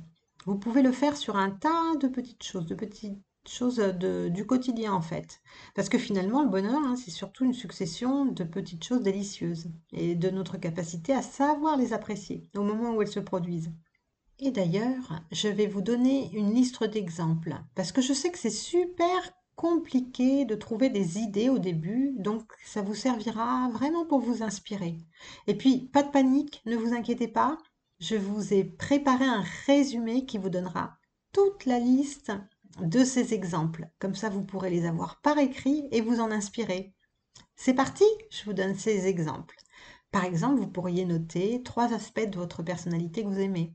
Vous 0.45 0.57
pouvez 0.57 0.81
le 0.81 0.91
faire 0.91 1.15
sur 1.15 1.37
un 1.37 1.51
tas 1.51 1.95
de 1.99 2.07
petites 2.07 2.43
choses, 2.43 2.65
de 2.65 2.75
petites 2.75 3.21
chose 3.47 3.75
de, 3.75 4.29
du 4.29 4.45
quotidien 4.45 4.93
en 4.93 5.01
fait. 5.01 5.41
Parce 5.75 5.89
que 5.89 5.97
finalement, 5.97 6.43
le 6.43 6.49
bonheur, 6.49 6.79
hein, 6.85 6.95
c'est 6.95 7.11
surtout 7.11 7.45
une 7.45 7.53
succession 7.53 8.25
de 8.25 8.43
petites 8.43 8.83
choses 8.83 9.01
délicieuses 9.01 9.69
et 9.91 10.15
de 10.15 10.29
notre 10.29 10.57
capacité 10.57 11.13
à 11.13 11.21
savoir 11.21 11.77
les 11.77 11.93
apprécier 11.93 12.47
au 12.55 12.63
moment 12.63 12.93
où 12.93 13.01
elles 13.01 13.07
se 13.07 13.19
produisent. 13.19 13.73
Et 14.45 14.51
d'ailleurs, 14.51 15.21
je 15.31 15.47
vais 15.47 15.67
vous 15.67 15.81
donner 15.81 16.29
une 16.33 16.53
liste 16.53 16.83
d'exemples 16.83 17.55
parce 17.75 17.93
que 17.93 18.01
je 18.01 18.11
sais 18.11 18.29
que 18.29 18.37
c'est 18.37 18.49
super 18.49 19.31
compliqué 19.55 20.43
de 20.43 20.55
trouver 20.55 20.89
des 20.89 21.19
idées 21.19 21.47
au 21.47 21.59
début, 21.59 22.11
donc 22.17 22.51
ça 22.65 22.81
vous 22.81 22.93
servira 22.93 23.69
vraiment 23.71 24.05
pour 24.05 24.19
vous 24.19 24.43
inspirer. 24.43 24.97
Et 25.47 25.55
puis, 25.55 25.87
pas 25.93 26.03
de 26.03 26.11
panique, 26.11 26.61
ne 26.65 26.75
vous 26.75 26.93
inquiétez 26.93 27.29
pas, 27.29 27.57
je 28.01 28.17
vous 28.17 28.53
ai 28.53 28.65
préparé 28.65 29.23
un 29.23 29.45
résumé 29.65 30.25
qui 30.25 30.37
vous 30.37 30.49
donnera 30.49 30.97
toute 31.31 31.65
la 31.65 31.79
liste 31.79 32.33
de 32.81 33.05
ces 33.05 33.33
exemples. 33.33 33.87
Comme 33.97 34.15
ça, 34.15 34.27
vous 34.27 34.43
pourrez 34.43 34.71
les 34.71 34.85
avoir 34.85 35.21
par 35.21 35.37
écrit 35.37 35.87
et 35.91 36.01
vous 36.01 36.19
en 36.19 36.31
inspirer. 36.31 36.93
C'est 37.55 37.75
parti, 37.75 38.03
je 38.29 38.43
vous 38.43 38.53
donne 38.53 38.75
ces 38.75 39.07
exemples. 39.07 39.55
Par 40.11 40.25
exemple, 40.25 40.59
vous 40.59 40.67
pourriez 40.67 41.05
noter 41.05 41.63
trois 41.63 41.93
aspects 41.93 42.29
de 42.29 42.37
votre 42.37 42.61
personnalité 42.61 43.23
que 43.23 43.29
vous 43.29 43.39
aimez 43.39 43.73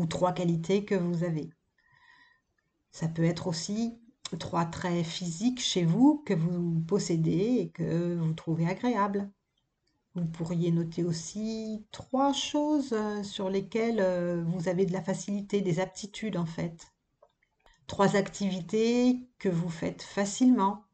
ou 0.00 0.06
trois 0.06 0.32
qualités 0.32 0.86
que 0.86 0.94
vous 0.94 1.24
avez. 1.24 1.50
Ça 2.90 3.06
peut 3.06 3.24
être 3.24 3.46
aussi 3.46 4.00
trois 4.38 4.64
traits 4.64 5.04
physiques 5.04 5.60
chez 5.60 5.84
vous 5.84 6.22
que 6.24 6.32
vous 6.32 6.80
possédez 6.80 7.58
et 7.58 7.68
que 7.68 8.14
vous 8.16 8.32
trouvez 8.32 8.66
agréables. 8.66 9.30
Vous 10.14 10.24
pourriez 10.24 10.72
noter 10.72 11.04
aussi 11.04 11.86
trois 11.92 12.32
choses 12.32 12.96
sur 13.22 13.50
lesquelles 13.50 14.00
euh, 14.00 14.42
vous 14.42 14.68
avez 14.68 14.86
de 14.86 14.92
la 14.92 15.02
facilité, 15.02 15.60
des 15.60 15.80
aptitudes 15.80 16.38
en 16.38 16.46
fait. 16.46 16.88
Trois 17.86 18.16
activités 18.16 19.28
que 19.38 19.50
vous 19.50 19.68
faites 19.68 20.02
facilement. 20.02 20.84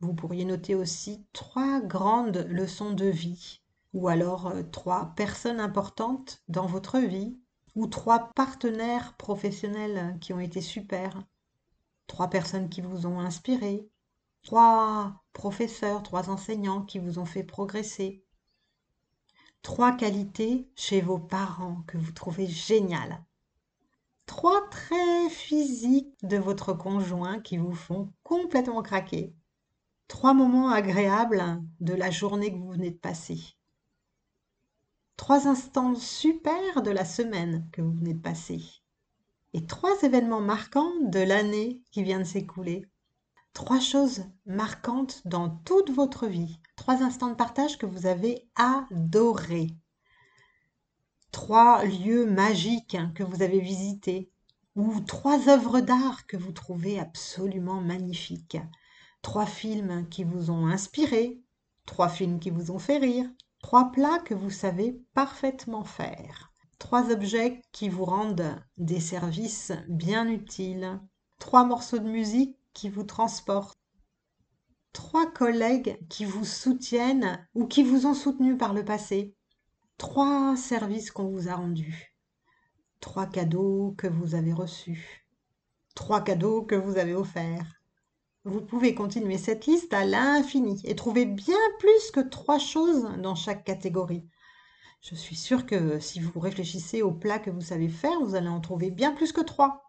Vous 0.00 0.14
pourriez 0.14 0.46
noter 0.46 0.74
aussi 0.74 1.26
trois 1.34 1.80
grandes 1.80 2.46
leçons 2.48 2.92
de 2.92 3.06
vie, 3.06 3.60
ou 3.92 4.08
alors 4.08 4.46
euh, 4.46 4.62
trois 4.62 5.12
personnes 5.14 5.60
importantes 5.60 6.42
dans 6.48 6.66
votre 6.66 6.98
vie, 6.98 7.38
ou 7.74 7.86
trois 7.86 8.30
partenaires 8.34 9.14
professionnels 9.16 10.18
qui 10.20 10.32
ont 10.32 10.40
été 10.40 10.60
super, 10.60 11.22
trois 12.06 12.28
personnes 12.28 12.68
qui 12.68 12.80
vous 12.80 13.06
ont 13.06 13.20
inspiré, 13.20 13.88
trois 14.42 15.24
professeurs, 15.32 16.02
trois 16.02 16.30
enseignants 16.30 16.82
qui 16.82 16.98
vous 16.98 17.18
ont 17.18 17.26
fait 17.26 17.44
progresser, 17.44 18.24
trois 19.62 19.96
qualités 19.96 20.68
chez 20.76 21.00
vos 21.00 21.18
parents 21.18 21.82
que 21.86 21.98
vous 21.98 22.12
trouvez 22.12 22.46
géniales 22.46 23.24
trois 24.26 24.68
traits 24.68 25.30
physiques 25.30 26.16
de 26.22 26.36
votre 26.36 26.72
conjoint 26.72 27.40
qui 27.40 27.56
vous 27.56 27.74
font 27.74 28.12
complètement 28.22 28.82
craquer. 28.82 29.34
Trois 30.08 30.34
moments 30.34 30.70
agréables 30.70 31.62
de 31.80 31.94
la 31.94 32.10
journée 32.10 32.52
que 32.52 32.58
vous 32.58 32.72
venez 32.72 32.90
de 32.90 32.98
passer. 32.98 33.40
Trois 35.16 35.46
instants 35.46 35.94
super 35.94 36.82
de 36.82 36.90
la 36.90 37.04
semaine 37.04 37.68
que 37.72 37.82
vous 37.82 37.92
venez 37.92 38.14
de 38.14 38.22
passer. 38.22 38.62
Et 39.52 39.66
trois 39.66 40.02
événements 40.02 40.40
marquants 40.40 40.92
de 41.00 41.20
l'année 41.20 41.82
qui 41.90 42.02
vient 42.02 42.18
de 42.18 42.24
s'écouler. 42.24 42.86
Trois 43.52 43.80
choses 43.80 44.24
marquantes 44.46 45.22
dans 45.26 45.48
toute 45.48 45.90
votre 45.90 46.26
vie. 46.26 46.58
Trois 46.76 47.02
instants 47.02 47.30
de 47.30 47.34
partage 47.34 47.78
que 47.78 47.86
vous 47.86 48.06
avez 48.06 48.48
adorés 48.56 49.76
trois 51.34 51.84
lieux 51.84 52.26
magiques 52.26 52.96
que 53.16 53.24
vous 53.24 53.42
avez 53.42 53.58
visités, 53.58 54.30
ou 54.76 55.00
trois 55.00 55.48
œuvres 55.48 55.80
d'art 55.80 56.28
que 56.28 56.36
vous 56.36 56.52
trouvez 56.52 57.00
absolument 57.00 57.80
magnifiques, 57.80 58.56
trois 59.20 59.44
films 59.44 60.08
qui 60.08 60.22
vous 60.22 60.52
ont 60.52 60.68
inspiré, 60.68 61.42
trois 61.86 62.08
films 62.08 62.38
qui 62.38 62.50
vous 62.50 62.70
ont 62.70 62.78
fait 62.78 62.98
rire, 62.98 63.28
trois 63.64 63.90
plats 63.90 64.18
que 64.18 64.34
vous 64.34 64.50
savez 64.50 65.00
parfaitement 65.14 65.84
faire, 65.84 66.52
trois 66.78 67.10
objets 67.10 67.62
qui 67.72 67.88
vous 67.88 68.04
rendent 68.04 68.60
des 68.76 69.00
services 69.00 69.72
bien 69.88 70.28
utiles, 70.28 71.00
trois 71.38 71.64
morceaux 71.64 71.98
de 71.98 72.06
musique 72.06 72.58
qui 72.74 72.90
vous 72.90 73.04
transportent, 73.04 73.78
trois 74.92 75.32
collègues 75.32 75.98
qui 76.10 76.26
vous 76.26 76.44
soutiennent 76.44 77.48
ou 77.54 77.66
qui 77.66 77.82
vous 77.82 78.04
ont 78.04 78.12
soutenu 78.12 78.58
par 78.58 78.74
le 78.74 78.84
passé, 78.84 79.34
trois 79.96 80.58
services 80.58 81.10
qu'on 81.10 81.28
vous 81.28 81.48
a 81.48 81.54
rendus, 81.54 82.14
trois 83.00 83.26
cadeaux 83.26 83.94
que 83.96 84.06
vous 84.06 84.34
avez 84.34 84.52
reçus, 84.52 85.26
trois 85.94 86.22
cadeaux 86.22 86.60
que 86.60 86.74
vous 86.74 86.98
avez 86.98 87.14
offerts. 87.14 87.80
Vous 88.44 88.60
pouvez 88.60 88.94
continuer 88.94 89.38
cette 89.38 89.66
liste 89.66 89.94
à 89.94 90.04
l'infini 90.04 90.80
et 90.84 90.94
trouver 90.94 91.24
bien 91.24 91.56
plus 91.78 92.10
que 92.10 92.20
trois 92.20 92.58
choses 92.58 93.08
dans 93.18 93.34
chaque 93.34 93.64
catégorie. 93.64 94.26
Je 95.00 95.14
suis 95.14 95.36
sûre 95.36 95.64
que 95.64 95.98
si 95.98 96.20
vous 96.20 96.38
réfléchissez 96.40 97.00
aux 97.00 97.12
plats 97.12 97.38
que 97.38 97.50
vous 97.50 97.62
savez 97.62 97.88
faire, 97.88 98.20
vous 98.20 98.34
allez 98.34 98.48
en 98.48 98.60
trouver 98.60 98.90
bien 98.90 99.12
plus 99.12 99.32
que 99.32 99.40
trois. 99.40 99.84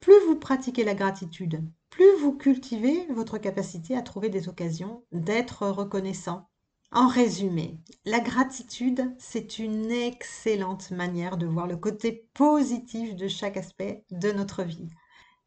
Plus 0.00 0.18
vous 0.26 0.36
pratiquez 0.36 0.84
la 0.84 0.94
gratitude, 0.94 1.62
plus 1.90 2.16
vous 2.20 2.32
cultivez 2.32 3.06
votre 3.10 3.38
capacité 3.38 3.96
à 3.96 4.02
trouver 4.02 4.30
des 4.30 4.48
occasions 4.48 5.04
d'être 5.12 5.66
reconnaissant, 5.68 6.48
en 6.96 7.08
résumé, 7.08 7.80
la 8.04 8.20
gratitude, 8.20 9.14
c'est 9.18 9.58
une 9.58 9.90
excellente 9.90 10.92
manière 10.92 11.36
de 11.36 11.46
voir 11.46 11.66
le 11.66 11.76
côté 11.76 12.28
positif 12.34 13.16
de 13.16 13.26
chaque 13.26 13.56
aspect 13.56 14.04
de 14.12 14.30
notre 14.30 14.62
vie. 14.62 14.88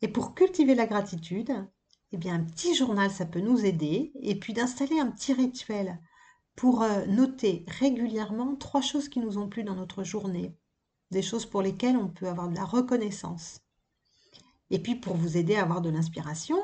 Et 0.02 0.10
pour 0.10 0.36
cultiver 0.36 0.76
la 0.76 0.88
gratitude, 0.88 1.54
eh 2.12 2.18
bien, 2.18 2.36
un 2.36 2.44
petit 2.44 2.74
journal, 2.74 3.12
ça 3.12 3.26
peut 3.26 3.42
nous 3.42 3.66
aider. 3.66 4.12
Et 4.22 4.36
puis 4.40 4.54
d'installer 4.54 5.00
un 5.00 5.12
petit 5.12 5.34
rituel 5.34 6.00
pour 6.56 6.82
euh, 6.82 7.06
noter 7.06 7.66
régulièrement 7.68 8.56
trois 8.56 8.82
choses 8.82 9.10
qui 9.10 9.20
nous 9.20 9.38
ont 9.38 9.50
plu 9.50 9.64
dans 9.64 9.76
notre 9.76 10.04
journée. 10.04 10.56
Des 11.12 11.22
choses 11.22 11.46
pour 11.46 11.62
lesquelles 11.62 11.98
on 11.98 12.08
peut 12.08 12.28
avoir 12.28 12.50
de 12.50 12.56
la 12.56 12.66
reconnaissance. 12.66 13.62
Et 14.70 14.80
puis 14.80 14.96
pour 14.96 15.16
vous 15.16 15.38
aider 15.38 15.56
à 15.56 15.64
avoir 15.64 15.82
de 15.82 15.90
l'inspiration, 15.90 16.58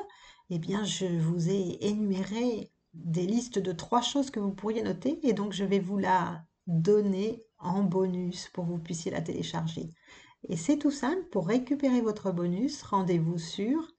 eh 0.50 0.58
bien, 0.58 0.84
je 0.84 1.06
vous 1.06 1.48
ai 1.48 1.78
énuméré 1.80 2.70
des 2.92 3.26
listes 3.26 3.58
de 3.58 3.72
trois 3.72 4.02
choses 4.02 4.30
que 4.30 4.40
vous 4.40 4.52
pourriez 4.52 4.82
noter 4.82 5.18
et 5.26 5.32
donc 5.32 5.52
je 5.52 5.64
vais 5.64 5.80
vous 5.80 5.98
la 5.98 6.44
donner 6.66 7.42
en 7.58 7.82
bonus 7.82 8.48
pour 8.52 8.64
que 8.64 8.70
vous 8.70 8.78
puissiez 8.78 9.10
la 9.10 9.22
télécharger. 9.22 9.92
Et 10.48 10.56
c'est 10.56 10.78
tout 10.78 10.90
simple, 10.90 11.24
pour 11.30 11.48
récupérer 11.48 12.02
votre 12.02 12.30
bonus, 12.30 12.82
rendez-vous 12.82 13.38
sur 13.38 13.93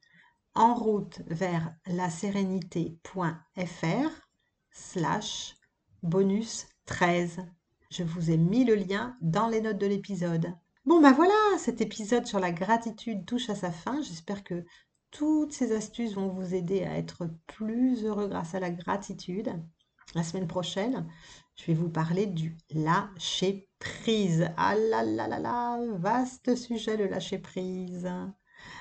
en 0.55 0.73
route 0.73 1.21
vers 1.27 1.73
la 1.85 2.09
sérénité.fr 2.09 4.09
slash 4.71 5.55
bonus 6.01 6.67
13. 6.85 7.45
Je 7.91 8.03
vous 8.03 8.31
ai 8.31 8.37
mis 8.37 8.65
le 8.65 8.75
lien 8.75 9.17
dans 9.21 9.47
les 9.47 9.61
notes 9.61 9.77
de 9.77 9.85
l'épisode. 9.85 10.53
Bon 10.85 11.01
ben 11.01 11.11
voilà, 11.11 11.33
cet 11.57 11.81
épisode 11.81 12.25
sur 12.25 12.39
la 12.39 12.51
gratitude 12.51 13.25
touche 13.25 13.49
à 13.49 13.55
sa 13.55 13.71
fin. 13.71 14.01
J'espère 14.01 14.43
que 14.43 14.65
toutes 15.11 15.53
ces 15.53 15.73
astuces 15.73 16.13
vont 16.13 16.29
vous 16.29 16.53
aider 16.53 16.83
à 16.83 16.97
être 16.97 17.29
plus 17.47 18.05
heureux 18.05 18.27
grâce 18.27 18.55
à 18.55 18.59
la 18.59 18.71
gratitude. 18.71 19.51
La 20.13 20.23
semaine 20.23 20.47
prochaine, 20.47 21.07
je 21.55 21.65
vais 21.65 21.73
vous 21.73 21.89
parler 21.89 22.27
du 22.27 22.57
lâcher 22.69 23.69
prise. 23.79 24.49
Ah 24.57 24.75
là 24.75 25.03
là 25.03 25.27
là 25.27 25.39
là, 25.39 25.79
vaste 25.97 26.55
sujet 26.55 26.97
le 26.97 27.07
lâcher 27.07 27.39
prise. 27.39 28.09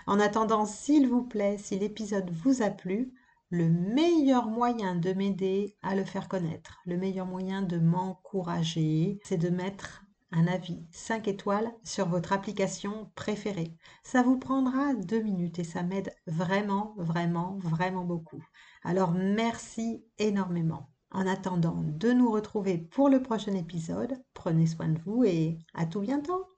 En 0.07 0.21
attendant, 0.21 0.67
s'il 0.67 1.09
vous 1.09 1.23
plaît, 1.23 1.57
si 1.59 1.79
l'épisode 1.79 2.31
vous 2.31 2.63
a 2.63 2.71
plu, 2.71 3.15
le 3.51 3.69
meilleur 3.69 4.49
moyen 4.49 4.97
de 4.97 5.13
m'aider 5.13 5.77
à 5.83 5.95
le 5.95 6.05
faire 6.05 6.29
connaître, 6.29 6.81
le 6.87 6.97
meilleur 6.97 7.27
moyen 7.27 7.63
de 7.63 7.79
m'encourager, 7.79 9.21
c'est 9.23 9.37
de 9.37 9.49
mettre 9.49 10.05
un 10.33 10.47
avis 10.49 10.85
5 10.91 11.29
étoiles 11.29 11.73
sur 11.85 12.09
votre 12.09 12.33
application 12.33 13.11
préférée. 13.15 13.77
Ça 14.03 14.23
vous 14.23 14.39
prendra 14.39 14.95
deux 14.95 15.21
minutes 15.21 15.61
et 15.61 15.65
ça 15.65 15.83
m'aide 15.83 16.13
vraiment, 16.27 16.95
vraiment, 16.99 17.57
vraiment 17.61 18.05
beaucoup. 18.05 18.45
Alors 18.83 19.13
merci 19.13 20.05
énormément. 20.19 20.91
En 21.13 21.29
attendant 21.29 21.81
de 21.85 22.13
nous 22.13 22.33
retrouver 22.33 22.77
pour 22.79 23.09
le 23.09 23.23
prochain 23.23 23.55
épisode, 23.55 24.21
prenez 24.35 24.67
soin 24.67 24.89
de 24.89 24.99
vous 24.99 25.23
et 25.23 25.59
à 25.73 25.87
tout 25.87 26.01
bientôt. 26.01 26.54